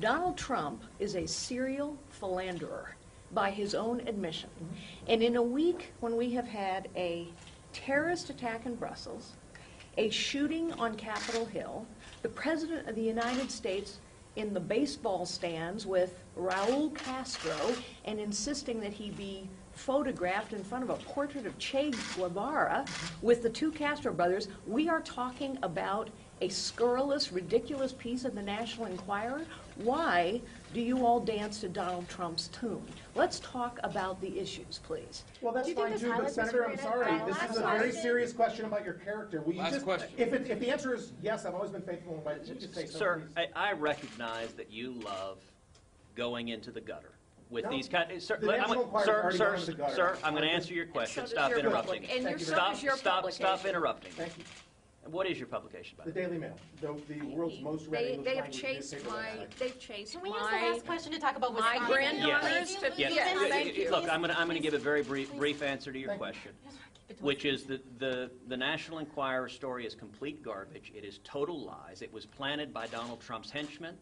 Donald 0.00 0.36
Trump 0.38 0.82
is 0.98 1.14
a 1.14 1.26
serial 1.26 1.98
philanderer 2.08 2.96
by 3.32 3.50
his 3.50 3.74
own 3.74 4.00
admission. 4.06 4.50
And 5.06 5.22
in 5.22 5.36
a 5.36 5.42
week 5.42 5.92
when 6.00 6.16
we 6.16 6.32
have 6.32 6.48
had 6.48 6.88
a 6.96 7.28
terrorist 7.72 8.30
attack 8.30 8.66
in 8.66 8.74
Brussels, 8.74 9.32
a 9.98 10.08
shooting 10.08 10.72
on 10.74 10.94
Capitol 10.96 11.44
Hill, 11.44 11.86
the 12.22 12.28
President 12.28 12.88
of 12.88 12.94
the 12.94 13.02
United 13.02 13.50
States 13.50 13.98
in 14.36 14.54
the 14.54 14.60
baseball 14.60 15.26
stands 15.26 15.86
with 15.86 16.24
Raul 16.38 16.94
Castro 16.94 17.74
and 18.06 18.18
insisting 18.18 18.80
that 18.80 18.92
he 18.92 19.10
be 19.10 19.48
photographed 19.72 20.54
in 20.54 20.64
front 20.64 20.84
of 20.84 20.90
a 20.90 20.96
portrait 21.04 21.46
of 21.46 21.58
Che 21.58 21.90
Guevara 22.16 22.84
with 23.20 23.42
the 23.42 23.50
two 23.50 23.70
Castro 23.70 24.12
brothers, 24.12 24.48
we 24.66 24.88
are 24.88 25.00
talking 25.00 25.58
about 25.62 26.08
a 26.42 26.48
scurrilous, 26.48 27.30
ridiculous 27.32 27.92
piece 27.92 28.24
of 28.24 28.34
the 28.34 28.42
National 28.42 28.86
Enquirer. 28.86 29.42
Why 29.76 30.40
do 30.74 30.80
you 30.80 31.06
all 31.06 31.20
dance 31.20 31.60
to 31.60 31.68
Donald 31.68 32.08
Trump's 32.08 32.48
tune? 32.48 32.82
Let's 33.14 33.38
talk 33.40 33.78
about 33.84 34.20
the 34.20 34.40
issues, 34.40 34.80
please. 34.82 35.22
Well, 35.40 35.54
that's 35.54 35.68
Do 35.68 35.74
fine 35.76 35.96
too, 35.96 36.12
but 36.16 36.32
Senator, 36.32 36.68
I'm 36.68 36.76
sorry, 36.78 37.12
Reagan? 37.12 37.26
this 37.28 37.36
I'm 37.40 37.50
is 37.50 37.56
a 37.58 37.60
sorry. 37.60 37.78
very 37.78 37.92
serious 37.92 38.32
question 38.32 38.64
about 38.64 38.84
your 38.84 38.94
character. 38.94 39.40
Will 39.40 39.52
you 39.54 39.60
Last 39.60 39.74
just, 39.74 39.84
question. 39.84 40.08
if 40.16 40.32
it, 40.32 40.50
if 40.50 40.58
the 40.58 40.68
answer 40.68 40.92
is 40.94 41.12
yes, 41.22 41.46
I've 41.46 41.54
always 41.54 41.70
been 41.70 41.82
faithful, 41.82 42.20
why 42.24 42.34
don't 42.34 42.46
you 42.48 42.54
just 42.56 42.74
say 42.74 42.86
so, 42.86 42.98
Sir. 42.98 43.22
I, 43.36 43.46
I 43.54 43.72
recognize 43.74 44.52
that 44.54 44.70
you 44.72 44.94
love 45.04 45.38
going 46.16 46.48
into 46.48 46.72
the 46.72 46.80
gutter 46.80 47.12
with 47.50 47.64
No, 47.66 47.70
these 47.70 47.88
kind. 47.88 48.10
Eh, 48.10 48.18
sir, 48.18 48.36
the 48.40 48.52
I'm 48.52 48.60
National 48.62 48.86
gonna- 48.86 49.04
sir, 49.04 49.30
sir, 49.32 49.50
gone 49.52 49.60
to 49.60 49.66
the 49.66 49.72
gutter. 49.74 49.94
sir, 49.94 50.18
I'm 50.24 50.32
going 50.34 50.44
to 50.44 50.50
answer 50.50 50.74
your 50.74 50.86
question. 50.86 51.22
does 51.22 51.30
Stop 51.30 51.50
your 51.50 51.60
interrupting. 51.60 52.02
public- 52.02 52.10
and 52.16 52.22
your- 52.30 52.38
so 52.40 52.52
Stop, 52.52 52.72
does 52.80 52.98
stop, 52.98 53.30
stop 53.30 53.64
interrupting. 53.64 54.10
Thank 54.12 54.36
you. 54.38 54.44
What 55.06 55.26
is 55.26 55.36
your 55.38 55.48
publication, 55.48 55.96
by 55.98 56.04
The 56.04 56.12
the 56.12 56.20
way? 56.20 56.26
Daily 56.26 56.38
Mail, 56.38 56.56
the, 56.80 56.94
the 57.12 57.26
world's 57.26 57.60
most 57.60 57.86
read 57.88 58.04
They, 58.04 58.12
English 58.12 58.24
they 58.24 58.36
have 58.36 58.44
language 58.44 58.62
chased 58.62 58.92
newspaper 58.92 59.14
my, 59.16 59.46
they've 59.58 59.80
chased 59.80 60.12
Can 60.12 60.22
we 60.22 60.28
use 60.28 60.38
the 60.38 60.44
my, 60.44 60.70
last 60.70 60.86
question 60.86 61.12
to 61.12 61.18
talk 61.18 61.36
about 61.36 61.52
my 61.54 61.72
Wisconsin? 61.72 61.92
granddaughters 61.92 62.52
Please, 62.52 62.74
to- 62.76 62.90
please, 62.92 62.98
Yes. 62.98 63.12
Yes, 63.14 63.48
thank 63.50 63.76
you. 63.76 63.90
Look, 63.90 64.08
I'm 64.08 64.20
going 64.20 64.32
to 64.32 64.38
I'm 64.38 64.46
going 64.46 64.56
to 64.56 64.62
give 64.62 64.74
a 64.74 64.78
very 64.78 65.02
brief 65.02 65.32
brief 65.36 65.60
answer 65.62 65.92
to 65.92 65.98
your 65.98 66.10
Thank 66.10 66.20
you. 66.20 66.24
question, 66.24 66.52
which 67.20 67.44
is 67.44 67.64
that 67.64 67.98
the 67.98 68.30
the 68.46 68.56
National 68.56 68.98
Enquirer 69.00 69.48
story 69.48 69.86
is 69.86 69.94
complete 69.96 70.40
garbage. 70.42 70.92
It 70.94 71.04
is 71.04 71.18
total 71.24 71.60
lies. 71.60 72.00
It 72.00 72.12
was 72.12 72.24
planted 72.24 72.72
by 72.72 72.86
Donald 72.86 73.20
Trump's 73.20 73.50
henchmen, 73.50 73.96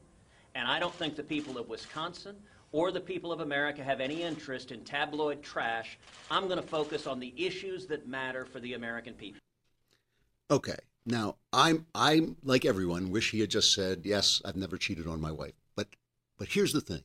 and 0.54 0.68
I 0.68 0.78
don't 0.78 0.94
think 0.94 1.16
the 1.16 1.22
people 1.22 1.56
of 1.56 1.68
Wisconsin 1.70 2.36
or 2.72 2.92
the 2.92 3.00
people 3.00 3.32
of 3.32 3.40
America 3.40 3.82
have 3.82 4.00
any 4.00 4.22
interest 4.22 4.70
in 4.70 4.84
tabloid 4.84 5.42
trash. 5.42 5.98
I'm 6.30 6.44
going 6.46 6.60
to 6.60 6.66
focus 6.66 7.06
on 7.06 7.18
the 7.18 7.32
issues 7.36 7.86
that 7.86 8.06
matter 8.06 8.44
for 8.44 8.60
the 8.60 8.74
American 8.74 9.14
people. 9.14 9.40
Okay. 10.50 10.76
Now, 11.06 11.36
I'm 11.52 11.86
I'm 11.94 12.36
like 12.42 12.64
everyone 12.64 13.10
wish 13.10 13.30
he 13.30 13.40
had 13.40 13.50
just 13.50 13.72
said, 13.74 14.02
"Yes, 14.04 14.42
I've 14.44 14.56
never 14.56 14.76
cheated 14.76 15.06
on 15.06 15.20
my 15.20 15.32
wife." 15.32 15.54
But 15.74 15.88
but 16.38 16.48
here's 16.48 16.72
the 16.72 16.80
thing. 16.80 17.02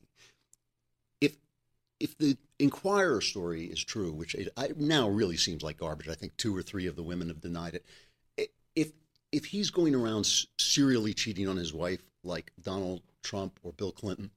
If 1.20 1.36
if 1.98 2.16
the 2.18 2.36
Enquirer 2.58 3.20
story 3.20 3.64
is 3.66 3.82
true, 3.82 4.12
which 4.12 4.34
it 4.34 4.48
I, 4.56 4.70
now 4.76 5.08
really 5.08 5.36
seems 5.36 5.62
like 5.62 5.78
garbage, 5.78 6.08
I 6.08 6.14
think 6.14 6.36
two 6.36 6.56
or 6.56 6.62
three 6.62 6.86
of 6.86 6.96
the 6.96 7.02
women 7.02 7.28
have 7.28 7.40
denied 7.40 7.74
it. 7.74 8.50
If 8.74 8.92
if 9.32 9.46
he's 9.46 9.70
going 9.70 9.94
around 9.94 10.26
serially 10.58 11.14
cheating 11.14 11.48
on 11.48 11.56
his 11.56 11.72
wife 11.72 12.02
like 12.22 12.52
Donald 12.62 13.02
Trump 13.22 13.58
or 13.62 13.72
Bill 13.72 13.92
Clinton, 13.92 14.30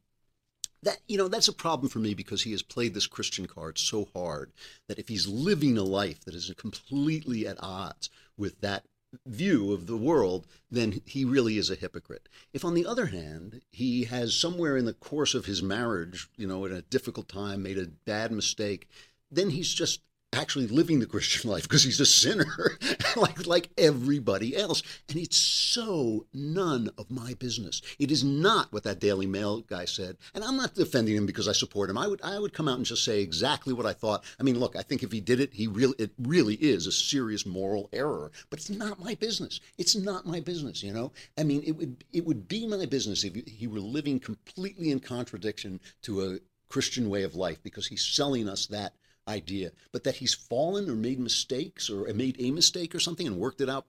that 0.83 0.99
you 1.07 1.17
know 1.17 1.27
that's 1.27 1.47
a 1.47 1.53
problem 1.53 1.89
for 1.89 1.99
me 1.99 2.13
because 2.13 2.43
he 2.43 2.51
has 2.51 2.61
played 2.61 2.93
this 2.93 3.07
christian 3.07 3.45
card 3.45 3.77
so 3.77 4.07
hard 4.13 4.51
that 4.87 4.99
if 4.99 5.07
he's 5.09 5.27
living 5.27 5.77
a 5.77 5.83
life 5.83 6.23
that 6.23 6.33
is 6.33 6.53
completely 6.57 7.45
at 7.45 7.61
odds 7.61 8.09
with 8.37 8.59
that 8.61 8.85
view 9.25 9.73
of 9.73 9.87
the 9.87 9.97
world 9.97 10.45
then 10.69 11.01
he 11.05 11.25
really 11.25 11.57
is 11.57 11.69
a 11.69 11.75
hypocrite. 11.75 12.29
If 12.53 12.63
on 12.63 12.73
the 12.75 12.85
other 12.85 13.07
hand 13.07 13.61
he 13.71 14.03
has 14.05 14.35
somewhere 14.35 14.77
in 14.77 14.85
the 14.85 14.93
course 14.93 15.33
of 15.33 15.45
his 15.45 15.63
marriage 15.63 16.29
you 16.37 16.47
know 16.47 16.65
at 16.65 16.71
a 16.71 16.83
difficult 16.83 17.27
time 17.27 17.63
made 17.63 17.77
a 17.77 17.87
bad 17.87 18.31
mistake 18.31 18.87
then 19.31 19.51
he's 19.51 19.73
just 19.73 20.01
actually 20.33 20.67
living 20.67 20.99
the 20.99 21.05
Christian 21.05 21.49
life 21.49 21.63
because 21.63 21.83
he's 21.83 21.99
a 21.99 22.05
sinner, 22.05 22.77
like 23.15 23.45
like 23.47 23.69
everybody 23.77 24.55
else. 24.55 24.83
And 25.07 25.17
it's 25.17 25.37
so 25.37 26.25
none 26.33 26.89
of 26.97 27.09
my 27.09 27.33
business. 27.35 27.81
It 27.97 28.11
is 28.11 28.23
not 28.23 28.71
what 28.71 28.83
that 28.83 28.99
Daily 28.99 29.25
Mail 29.25 29.61
guy 29.61 29.85
said. 29.85 30.17
And 30.33 30.43
I'm 30.43 30.57
not 30.57 30.75
defending 30.75 31.15
him 31.15 31.25
because 31.25 31.47
I 31.47 31.53
support 31.53 31.89
him. 31.89 31.97
I 31.97 32.07
would 32.07 32.21
I 32.23 32.39
would 32.39 32.53
come 32.53 32.67
out 32.67 32.77
and 32.77 32.85
just 32.85 33.03
say 33.03 33.21
exactly 33.21 33.73
what 33.73 33.85
I 33.85 33.93
thought. 33.93 34.23
I 34.39 34.43
mean, 34.43 34.59
look, 34.59 34.75
I 34.75 34.83
think 34.83 35.03
if 35.03 35.11
he 35.11 35.21
did 35.21 35.39
it, 35.39 35.53
he 35.53 35.67
really 35.67 35.95
it 35.97 36.11
really 36.19 36.55
is 36.55 36.87
a 36.87 36.91
serious 36.91 37.45
moral 37.45 37.89
error. 37.91 38.31
But 38.49 38.59
it's 38.59 38.69
not 38.69 38.99
my 38.99 39.15
business. 39.15 39.59
It's 39.77 39.95
not 39.95 40.25
my 40.25 40.39
business. 40.39 40.83
You 40.83 40.93
know. 40.93 41.11
I 41.37 41.43
mean, 41.43 41.63
it 41.65 41.71
would 41.71 42.03
it 42.13 42.25
would 42.25 42.47
be 42.47 42.67
my 42.67 42.85
business 42.85 43.23
if 43.23 43.35
he 43.47 43.67
were 43.67 43.79
living 43.79 44.19
completely 44.19 44.91
in 44.91 44.99
contradiction 44.99 45.79
to 46.03 46.23
a 46.23 46.39
Christian 46.69 47.09
way 47.09 47.23
of 47.23 47.35
life 47.35 47.61
because 47.63 47.87
he's 47.87 48.05
selling 48.05 48.47
us 48.47 48.67
that 48.67 48.93
idea, 49.29 49.71
but 49.91 50.03
that 50.03 50.17
he's 50.17 50.33
fallen 50.33 50.89
or 50.89 50.95
made 50.95 51.19
mistakes 51.19 51.89
or 51.89 52.11
made 52.13 52.35
a 52.39 52.51
mistake 52.51 52.93
or 52.95 52.99
something 52.99 53.27
and 53.27 53.37
worked 53.37 53.61
it 53.61 53.69
out 53.69 53.85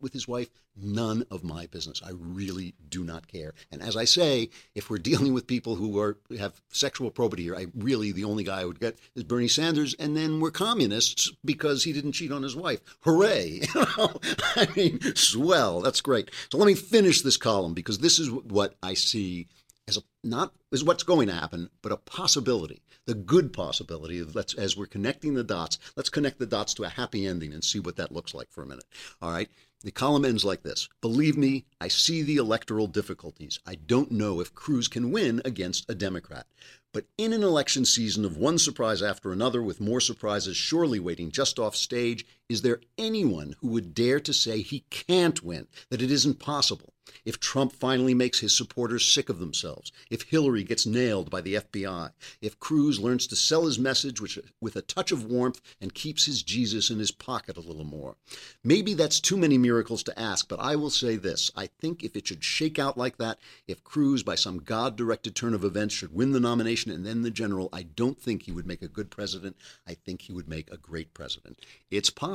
with 0.00 0.12
his 0.12 0.28
wife, 0.28 0.48
none 0.76 1.24
of 1.30 1.44
my 1.44 1.66
business. 1.66 2.02
I 2.04 2.10
really 2.12 2.74
do 2.88 3.04
not 3.04 3.26
care. 3.28 3.54
And 3.70 3.82
as 3.82 3.96
I 3.96 4.04
say, 4.04 4.50
if 4.74 4.90
we're 4.90 4.98
dealing 4.98 5.32
with 5.34 5.46
people 5.46 5.76
who 5.76 5.98
are 5.98 6.18
have 6.38 6.60
sexual 6.70 7.10
probity 7.10 7.44
here, 7.44 7.56
I 7.56 7.66
really 7.74 8.12
the 8.12 8.24
only 8.24 8.44
guy 8.44 8.60
I 8.60 8.64
would 8.64 8.80
get 8.80 8.98
is 9.14 9.24
Bernie 9.24 9.48
Sanders, 9.48 9.94
and 9.94 10.16
then 10.16 10.40
we're 10.40 10.50
communists 10.50 11.30
because 11.44 11.84
he 11.84 11.92
didn't 11.92 12.12
cheat 12.12 12.32
on 12.32 12.42
his 12.42 12.56
wife. 12.56 12.80
Hooray! 13.00 13.62
I 13.74 14.68
mean, 14.76 15.00
swell. 15.14 15.80
That's 15.80 16.00
great. 16.00 16.30
So 16.50 16.58
let 16.58 16.66
me 16.66 16.74
finish 16.74 17.22
this 17.22 17.36
column 17.36 17.74
because 17.74 17.98
this 17.98 18.18
is 18.18 18.30
what 18.30 18.74
I 18.82 18.94
see 18.94 19.48
as 19.92 19.98
a 19.98 20.02
not 20.24 20.54
is 20.70 20.82
what's 20.82 21.02
going 21.02 21.28
to 21.28 21.34
happen, 21.34 21.68
but 21.82 21.92
a 21.92 21.96
possibility, 21.96 22.80
the 23.06 23.14
good 23.14 23.52
possibility 23.52 24.18
of 24.18 24.34
let's 24.34 24.54
as 24.54 24.76
we're 24.76 24.86
connecting 24.86 25.34
the 25.34 25.44
dots, 25.44 25.78
let's 25.96 26.08
connect 26.08 26.38
the 26.38 26.46
dots 26.46 26.72
to 26.74 26.84
a 26.84 26.88
happy 26.88 27.26
ending 27.26 27.52
and 27.52 27.62
see 27.62 27.78
what 27.78 27.96
that 27.96 28.12
looks 28.12 28.32
like 28.32 28.50
for 28.50 28.62
a 28.62 28.66
minute. 28.66 28.84
All 29.20 29.30
right. 29.30 29.48
The 29.84 29.90
column 29.90 30.24
ends 30.24 30.44
like 30.44 30.62
this. 30.62 30.88
Believe 31.00 31.36
me, 31.36 31.64
I 31.80 31.88
see 31.88 32.22
the 32.22 32.36
electoral 32.36 32.86
difficulties. 32.86 33.58
I 33.66 33.74
don't 33.74 34.12
know 34.12 34.40
if 34.40 34.54
Cruz 34.54 34.86
can 34.86 35.10
win 35.10 35.42
against 35.44 35.90
a 35.90 35.94
Democrat. 35.94 36.46
But 36.92 37.06
in 37.18 37.32
an 37.32 37.42
election 37.42 37.84
season 37.84 38.24
of 38.24 38.36
one 38.36 38.58
surprise 38.58 39.02
after 39.02 39.32
another, 39.32 39.60
with 39.60 39.80
more 39.80 40.00
surprises 40.00 40.56
surely 40.56 41.00
waiting 41.00 41.32
just 41.32 41.58
off 41.58 41.74
stage, 41.74 42.24
is 42.48 42.62
there 42.62 42.80
anyone 42.98 43.56
who 43.60 43.68
would 43.68 43.94
dare 43.94 44.20
to 44.20 44.32
say 44.32 44.60
he 44.60 44.84
can't 44.90 45.42
win, 45.42 45.68
that 45.90 46.02
it 46.02 46.10
isn't 46.10 46.38
possible? 46.38 46.92
If 47.24 47.40
Trump 47.40 47.72
finally 47.72 48.14
makes 48.14 48.40
his 48.40 48.56
supporters 48.56 49.04
sick 49.04 49.28
of 49.28 49.38
themselves, 49.38 49.90
if 50.08 50.22
Hillary 50.22 50.62
gets 50.62 50.86
nailed 50.86 51.30
by 51.30 51.40
the 51.40 51.54
FBI, 51.54 52.12
if 52.40 52.58
Cruz 52.60 53.00
learns 53.00 53.26
to 53.26 53.36
sell 53.36 53.66
his 53.66 53.78
message 53.78 54.20
which, 54.20 54.38
with 54.60 54.76
a 54.76 54.82
touch 54.82 55.12
of 55.12 55.24
warmth 55.24 55.60
and 55.80 55.94
keeps 55.94 56.26
his 56.26 56.42
Jesus 56.42 56.90
in 56.90 56.98
his 56.98 57.10
pocket 57.10 57.56
a 57.56 57.60
little 57.60 57.84
more. 57.84 58.16
Maybe 58.62 58.94
that's 58.94 59.20
too 59.20 59.36
many 59.36 59.58
miracles 59.58 60.02
to 60.04 60.18
ask, 60.18 60.48
but 60.48 60.60
I 60.60 60.76
will 60.76 60.90
say 60.90 61.16
this. 61.16 61.50
I 61.56 61.66
think 61.66 62.02
if 62.02 62.16
it 62.16 62.26
should 62.26 62.44
shake 62.44 62.78
out 62.78 62.96
like 62.96 63.18
that, 63.18 63.38
if 63.66 63.84
Cruz, 63.84 64.22
by 64.22 64.36
some 64.36 64.58
God 64.58 64.96
directed 64.96 65.34
turn 65.34 65.54
of 65.54 65.64
events, 65.64 65.94
should 65.94 66.14
win 66.14 66.32
the 66.32 66.40
nomination 66.40 66.92
and 66.92 67.04
then 67.04 67.22
the 67.22 67.30
general, 67.30 67.68
I 67.72 67.82
don't 67.82 68.20
think 68.20 68.42
he 68.42 68.52
would 68.52 68.66
make 68.66 68.82
a 68.82 68.88
good 68.88 69.10
president. 69.10 69.56
I 69.86 69.94
think 69.94 70.22
he 70.22 70.32
would 70.32 70.48
make 70.48 70.70
a 70.70 70.76
great 70.76 71.14
president. 71.14 71.58
It's 71.90 72.10
possible. 72.10 72.31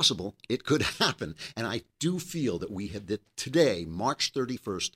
It 0.48 0.64
could 0.64 0.82
happen. 0.98 1.34
And 1.56 1.66
I 1.66 1.82
do 1.98 2.18
feel 2.18 2.58
that 2.58 2.70
we 2.70 2.88
have 2.88 3.06
that 3.06 3.22
today, 3.36 3.84
March 3.86 4.32
31st, 4.32 4.92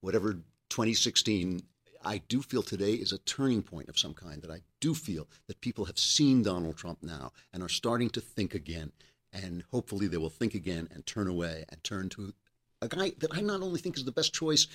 whatever 0.00 0.34
2016, 0.70 1.62
I 2.04 2.18
do 2.28 2.42
feel 2.42 2.62
today 2.62 2.92
is 2.92 3.12
a 3.12 3.18
turning 3.18 3.62
point 3.62 3.88
of 3.88 3.98
some 3.98 4.14
kind. 4.14 4.42
That 4.42 4.50
I 4.50 4.60
do 4.80 4.94
feel 4.94 5.26
that 5.46 5.60
people 5.60 5.86
have 5.86 5.98
seen 5.98 6.42
Donald 6.42 6.76
Trump 6.76 7.02
now 7.02 7.32
and 7.52 7.62
are 7.62 7.68
starting 7.68 8.10
to 8.10 8.20
think 8.20 8.54
again. 8.54 8.92
And 9.32 9.64
hopefully 9.70 10.06
they 10.06 10.16
will 10.16 10.30
think 10.30 10.54
again 10.54 10.88
and 10.92 11.04
turn 11.06 11.26
away 11.26 11.64
and 11.68 11.82
turn 11.82 12.08
to 12.10 12.34
a 12.82 12.88
guy 12.88 13.12
that 13.18 13.34
I 13.34 13.40
not 13.40 13.62
only 13.62 13.80
think 13.80 13.96
is 13.96 14.04
the 14.04 14.12
best 14.12 14.34
choice 14.34 14.66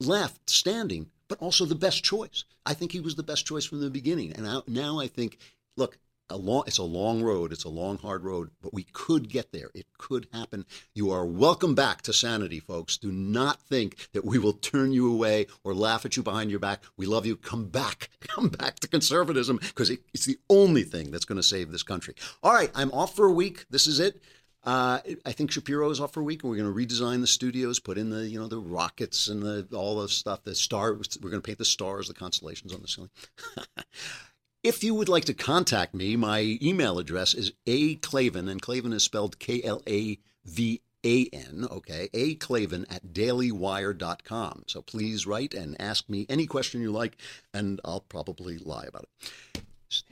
left 0.00 0.48
standing, 0.48 1.10
but 1.28 1.38
also 1.38 1.64
the 1.64 1.74
best 1.74 2.02
choice. 2.02 2.44
I 2.64 2.74
think 2.74 2.92
he 2.92 3.00
was 3.00 3.14
the 3.14 3.22
best 3.22 3.46
choice 3.46 3.66
from 3.66 3.80
the 3.80 3.90
beginning. 3.90 4.32
And 4.32 4.62
now 4.66 4.98
I 4.98 5.06
think, 5.06 5.38
look, 5.76 5.98
a 6.30 6.36
long, 6.36 6.64
it's 6.66 6.78
a 6.78 6.82
long 6.82 7.22
road. 7.22 7.52
It's 7.52 7.64
a 7.64 7.68
long, 7.68 7.98
hard 7.98 8.24
road, 8.24 8.50
but 8.62 8.72
we 8.72 8.84
could 8.84 9.28
get 9.28 9.52
there. 9.52 9.70
It 9.74 9.86
could 9.98 10.26
happen. 10.32 10.64
You 10.94 11.10
are 11.10 11.26
welcome 11.26 11.74
back 11.74 12.02
to 12.02 12.12
sanity, 12.12 12.60
folks. 12.60 12.96
Do 12.96 13.12
not 13.12 13.60
think 13.62 14.08
that 14.12 14.24
we 14.24 14.38
will 14.38 14.52
turn 14.52 14.92
you 14.92 15.12
away 15.12 15.46
or 15.64 15.74
laugh 15.74 16.04
at 16.06 16.16
you 16.16 16.22
behind 16.22 16.50
your 16.50 16.60
back. 16.60 16.82
We 16.96 17.06
love 17.06 17.26
you. 17.26 17.36
Come 17.36 17.66
back. 17.66 18.10
Come 18.20 18.48
back 18.48 18.80
to 18.80 18.88
conservatism 18.88 19.58
because 19.58 19.90
it, 19.90 20.00
it's 20.14 20.26
the 20.26 20.38
only 20.48 20.82
thing 20.82 21.10
that's 21.10 21.24
going 21.24 21.36
to 21.36 21.42
save 21.42 21.70
this 21.70 21.82
country. 21.82 22.14
All 22.42 22.52
right, 22.52 22.70
I'm 22.74 22.92
off 22.92 23.16
for 23.16 23.26
a 23.26 23.32
week. 23.32 23.66
This 23.70 23.86
is 23.86 24.00
it. 24.00 24.22
Uh, 24.62 24.98
I 25.24 25.32
think 25.32 25.50
Shapiro 25.50 25.88
is 25.88 26.00
off 26.00 26.12
for 26.12 26.20
a 26.20 26.24
week, 26.24 26.42
and 26.42 26.50
we're 26.50 26.58
going 26.58 26.72
to 26.72 26.78
redesign 26.78 27.22
the 27.22 27.26
studios, 27.26 27.80
put 27.80 27.96
in 27.96 28.10
the 28.10 28.28
you 28.28 28.38
know 28.38 28.46
the 28.46 28.58
rockets 28.58 29.28
and 29.28 29.42
the 29.42 29.66
all 29.72 30.00
the 30.00 30.08
stuff, 30.08 30.44
the 30.44 30.54
stars. 30.54 31.18
We're 31.22 31.30
going 31.30 31.40
to 31.42 31.46
paint 31.46 31.58
the 31.58 31.64
stars, 31.64 32.08
the 32.08 32.14
constellations 32.14 32.74
on 32.74 32.82
the 32.82 32.88
ceiling. 32.88 33.10
If 34.62 34.84
you 34.84 34.94
would 34.94 35.08
like 35.08 35.24
to 35.24 35.32
contact 35.32 35.94
me, 35.94 36.16
my 36.16 36.58
email 36.60 36.98
address 36.98 37.32
is 37.32 37.52
a 37.66 37.94
Klavan, 37.96 38.46
and 38.46 38.60
Klavan 38.60 38.92
is 38.92 39.02
spelled 39.02 39.38
K 39.38 39.62
L 39.62 39.82
A 39.88 40.18
V 40.44 40.82
A 41.02 41.26
N, 41.32 41.66
okay, 41.70 42.10
a 42.12 42.34
Klavan 42.34 42.84
at 42.90 43.06
dailywire.com. 43.14 44.64
So 44.66 44.82
please 44.82 45.26
write 45.26 45.54
and 45.54 45.80
ask 45.80 46.10
me 46.10 46.26
any 46.28 46.46
question 46.46 46.82
you 46.82 46.90
like, 46.90 47.16
and 47.54 47.80
I'll 47.86 48.00
probably 48.00 48.58
lie 48.58 48.84
about 48.84 49.04
it 49.04 49.62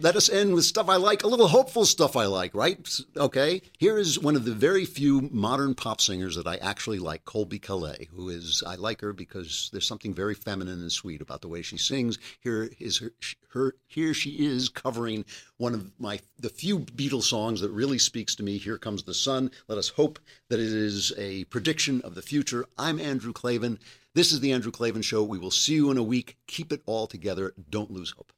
let 0.01 0.17
us 0.17 0.29
end 0.29 0.55
with 0.55 0.65
stuff 0.65 0.89
I 0.89 0.97
like, 0.97 1.23
a 1.23 1.29
little 1.29 1.49
hopeful 1.49 1.85
stuff 1.85 2.17
I 2.17 2.27
like, 2.27 2.55
right? 2.55 2.79
Okay. 3.17 3.63
Here 3.79 3.97
is 3.97 4.19
one 4.19 4.35
of 4.35 4.45
the 4.45 4.53
very 4.53 4.85
few 4.85 5.29
modern 5.33 5.75
pop 5.75 6.01
singers 6.01 6.37
that 6.37 6.47
I 6.47 6.57
actually 6.57 6.99
like, 6.99 7.25
Colbie 7.25 7.61
Caillat, 7.61 8.09
who 8.09 8.29
is, 8.29 8.63
I 8.67 8.75
like 8.75 9.01
her 9.01 9.13
because 9.13 9.71
there's 9.73 9.87
something 9.87 10.13
very 10.13 10.35
feminine 10.35 10.81
and 10.81 10.91
sweet 10.91 11.21
about 11.21 11.43
the 11.43 11.49
way 11.49 11.63
she 11.63 11.79
sings. 11.79 12.19
Here 12.41 12.71
is 12.81 12.99
her, 12.99 13.13
her 13.51 13.75
here 13.87 14.15
she 14.15 14.31
is 14.47 14.69
covering 14.69 15.25
one 15.59 15.75
of 15.75 15.93
my, 15.99 16.21
the 16.39 16.49
few 16.49 16.81
Beatles 16.81 17.25
songs 17.25 17.61
that 17.61 17.71
really 17.71 17.99
speaks 17.99 18.35
to 18.37 18.43
me. 18.43 18.59
Here 18.59 18.79
comes 18.79 19.05
the 19.05 19.15
sun. 19.15 19.51
Let 19.69 19.79
us 19.79 19.91
hope 19.91 20.19
that 20.49 20.61
it 20.61 20.73
is 20.73 21.13
a 21.17 21.45
prediction 21.45 22.01
of 22.03 22.15
the 22.15 22.23
future. 22.23 22.67
I'm 22.77 23.01
Andrew 23.01 23.33
Klavan. 23.33 23.79
This 24.15 24.33
is 24.33 24.41
the 24.41 24.53
Andrew 24.53 24.73
Klavan 24.73 25.03
Show. 25.03 25.23
We 25.23 25.39
will 25.39 25.53
see 25.53 25.75
you 25.75 25.91
in 25.91 25.99
a 25.99 26.03
week. 26.03 26.37
Keep 26.49 26.73
it 26.73 26.83
all 26.87 27.07
together. 27.07 27.55
Don't 27.71 27.93
lose 27.93 28.11
hope 28.11 28.33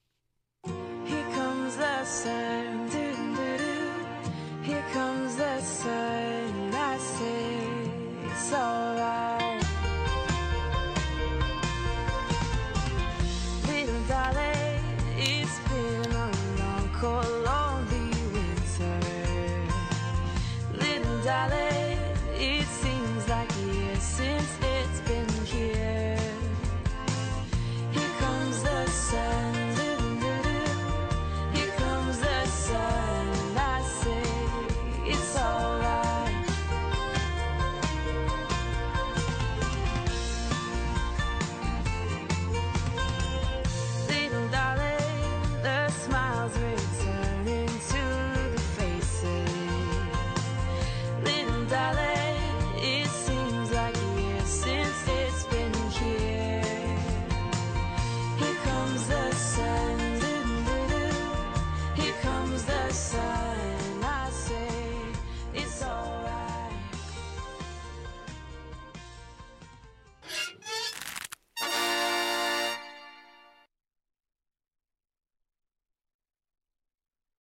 sun. 2.10 2.69